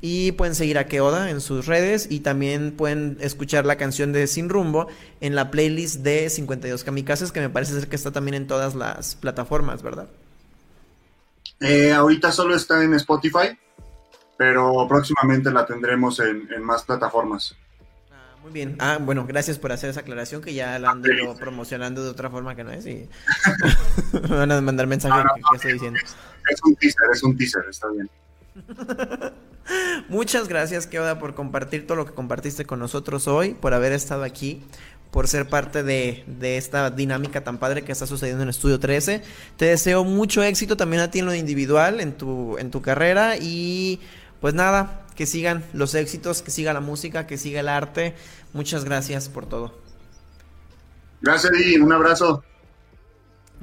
Y 0.00 0.32
pueden 0.32 0.54
seguir 0.54 0.78
a 0.78 0.86
Keoda 0.86 1.30
en 1.30 1.40
sus 1.40 1.66
redes 1.66 2.08
y 2.10 2.20
también 2.20 2.72
pueden 2.72 3.18
escuchar 3.20 3.66
la 3.66 3.76
canción 3.76 4.12
de 4.12 4.26
Sin 4.26 4.48
Rumbo 4.48 4.88
en 5.20 5.36
la 5.36 5.50
playlist 5.50 6.00
de 6.00 6.28
52 6.28 6.82
Kamikazes, 6.82 7.30
que 7.30 7.40
me 7.40 7.50
parece 7.50 7.74
ser 7.74 7.88
que 7.88 7.94
está 7.94 8.10
también 8.10 8.34
en 8.34 8.46
todas 8.48 8.74
las 8.74 9.14
plataformas, 9.14 9.82
¿verdad? 9.82 10.08
Eh, 11.62 11.92
ahorita 11.92 12.32
solo 12.32 12.54
está 12.54 12.82
en 12.82 12.94
Spotify, 12.94 13.56
pero 14.36 14.86
próximamente 14.88 15.50
la 15.50 15.64
tendremos 15.64 16.18
en, 16.20 16.48
más 16.62 16.82
plataformas. 16.82 17.56
Ah, 18.10 18.36
muy 18.42 18.52
bien. 18.52 18.76
Ah, 18.80 18.98
bueno, 19.00 19.24
gracias 19.26 19.58
por 19.58 19.70
hacer 19.72 19.90
esa 19.90 20.00
aclaración 20.00 20.42
que 20.42 20.54
ya 20.54 20.78
la 20.78 20.90
han 20.90 21.04
ido 21.04 21.36
promocionando 21.36 22.02
de 22.02 22.10
otra 22.10 22.30
forma 22.30 22.54
que 22.56 22.64
no 22.64 22.72
es 22.72 22.86
y 22.86 23.08
me 24.28 24.36
van 24.36 24.50
a 24.50 24.60
mandar 24.60 24.86
mensajes 24.86 25.24
que, 25.34 25.56
estoy 25.56 25.72
diciendo. 25.74 26.00
Es 26.48 26.60
un 26.64 26.74
teaser, 26.74 27.10
es 27.12 27.22
un 27.22 27.36
teaser, 27.36 27.64
está 27.70 27.88
bien. 27.88 28.10
Muchas 30.08 30.48
gracias, 30.48 30.86
Keoda, 30.86 31.18
por 31.18 31.34
compartir 31.34 31.86
todo 31.86 31.96
lo 31.96 32.06
que 32.06 32.12
compartiste 32.12 32.64
con 32.64 32.80
nosotros 32.80 33.28
hoy, 33.28 33.54
por 33.54 33.74
haber 33.74 33.92
estado 33.92 34.24
aquí 34.24 34.64
por 35.12 35.28
ser 35.28 35.46
parte 35.46 35.82
de, 35.82 36.24
de, 36.26 36.56
esta 36.56 36.90
dinámica 36.90 37.44
tan 37.44 37.58
padre 37.58 37.84
que 37.84 37.92
está 37.92 38.06
sucediendo 38.06 38.42
en 38.42 38.48
Estudio 38.48 38.80
13. 38.80 39.22
Te 39.58 39.66
deseo 39.66 40.04
mucho 40.04 40.42
éxito 40.42 40.76
también 40.76 41.02
a 41.02 41.10
ti 41.10 41.18
en 41.18 41.26
lo 41.26 41.34
individual, 41.34 42.00
en 42.00 42.14
tu, 42.14 42.56
en 42.58 42.70
tu 42.70 42.80
carrera 42.80 43.36
y 43.36 44.00
pues 44.40 44.54
nada, 44.54 45.02
que 45.14 45.26
sigan 45.26 45.62
los 45.74 45.94
éxitos, 45.94 46.40
que 46.40 46.50
siga 46.50 46.72
la 46.72 46.80
música, 46.80 47.26
que 47.26 47.36
siga 47.36 47.60
el 47.60 47.68
arte. 47.68 48.14
Muchas 48.54 48.84
gracias 48.86 49.28
por 49.28 49.46
todo. 49.46 49.78
Gracias, 51.20 51.52
y 51.60 51.76
un 51.76 51.92
abrazo. 51.92 52.42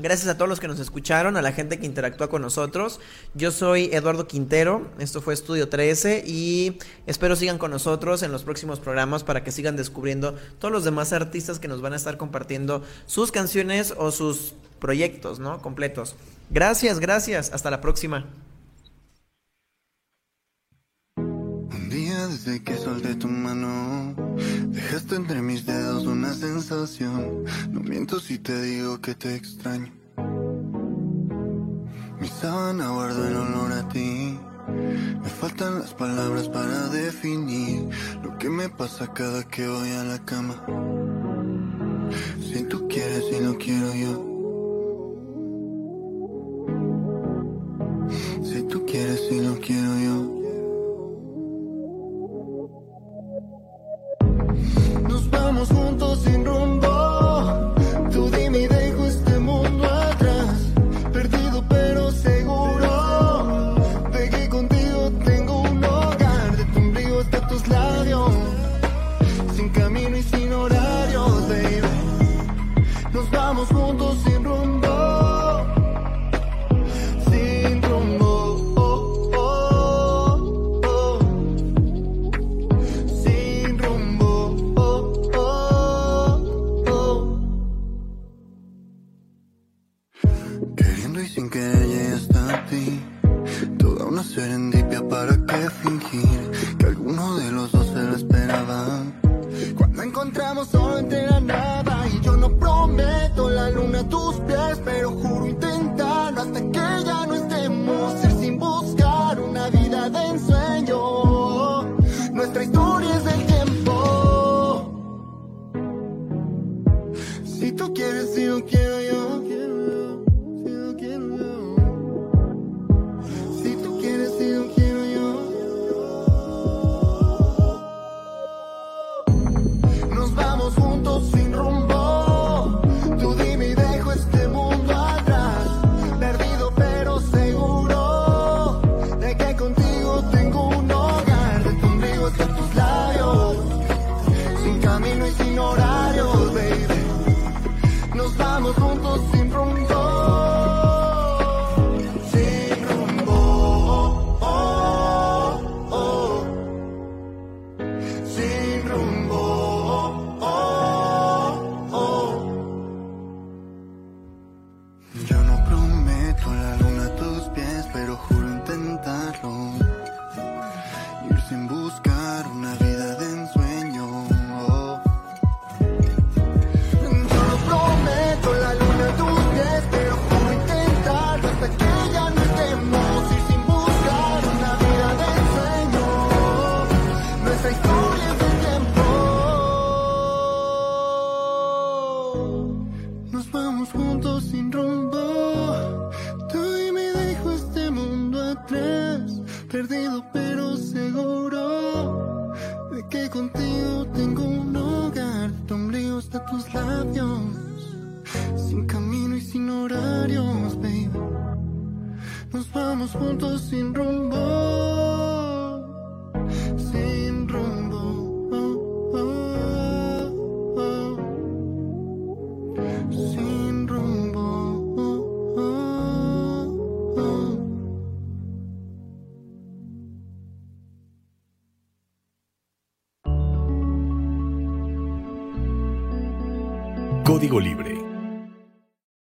Gracias 0.01 0.29
a 0.29 0.37
todos 0.37 0.47
los 0.47 0.61
que 0.61 0.69
nos 0.69 0.79
escucharon, 0.79 1.35
a 1.35 1.41
la 1.41 1.51
gente 1.51 1.77
que 1.77 1.85
interactúa 1.85 2.29
con 2.29 2.41
nosotros. 2.41 3.01
Yo 3.33 3.51
soy 3.51 3.89
Eduardo 3.91 4.27
Quintero, 4.27 4.89
esto 4.97 5.21
fue 5.21 5.33
Estudio 5.33 5.67
13 5.67 6.23
y 6.25 6.79
espero 7.05 7.35
sigan 7.35 7.57
con 7.57 7.71
nosotros 7.71 8.23
en 8.23 8.31
los 8.31 8.43
próximos 8.43 8.79
programas 8.79 9.25
para 9.25 9.43
que 9.43 9.51
sigan 9.51 9.75
descubriendo 9.75 10.35
todos 10.57 10.71
los 10.71 10.85
demás 10.85 11.11
artistas 11.11 11.59
que 11.59 11.67
nos 11.67 11.81
van 11.81 11.91
a 11.91 11.97
estar 11.97 12.15
compartiendo 12.15 12.81
sus 13.07 13.33
canciones 13.33 13.93
o 13.97 14.11
sus 14.11 14.53
proyectos, 14.79 15.39
¿no? 15.39 15.61
Completos. 15.61 16.15
Gracias, 16.49 16.99
gracias. 16.99 17.51
Hasta 17.51 17.69
la 17.69 17.81
próxima. 17.81 18.25
Desde 22.29 22.61
que 22.61 22.75
solté 22.75 23.15
tu 23.15 23.27
mano, 23.27 24.13
dejaste 24.67 25.15
entre 25.15 25.41
mis 25.41 25.65
dedos 25.65 26.05
una 26.05 26.33
sensación. 26.33 27.43
No 27.71 27.79
miento 27.79 28.19
si 28.19 28.37
te 28.37 28.61
digo 28.61 29.01
que 29.01 29.15
te 29.15 29.35
extraño. 29.35 29.91
Mi 32.19 32.27
sábana 32.27 32.91
guardo 32.91 33.27
el 33.27 33.35
olor 33.35 33.71
a 33.71 33.87
ti. 33.89 34.37
Me 35.23 35.29
faltan 35.29 35.79
las 35.79 35.93
palabras 35.95 36.47
para 36.49 36.89
definir 36.89 37.89
lo 38.21 38.37
que 38.37 38.49
me 38.49 38.69
pasa 38.69 39.11
cada 39.11 39.43
que 39.45 39.67
voy 39.67 39.89
a 39.91 40.03
la 40.03 40.19
cama. 40.23 40.63
Si 42.41 42.63
tú 42.63 42.87
quieres 42.87 43.23
y 43.35 43.43
lo 43.43 43.57
quiero 43.57 43.95
yo. 43.95 44.38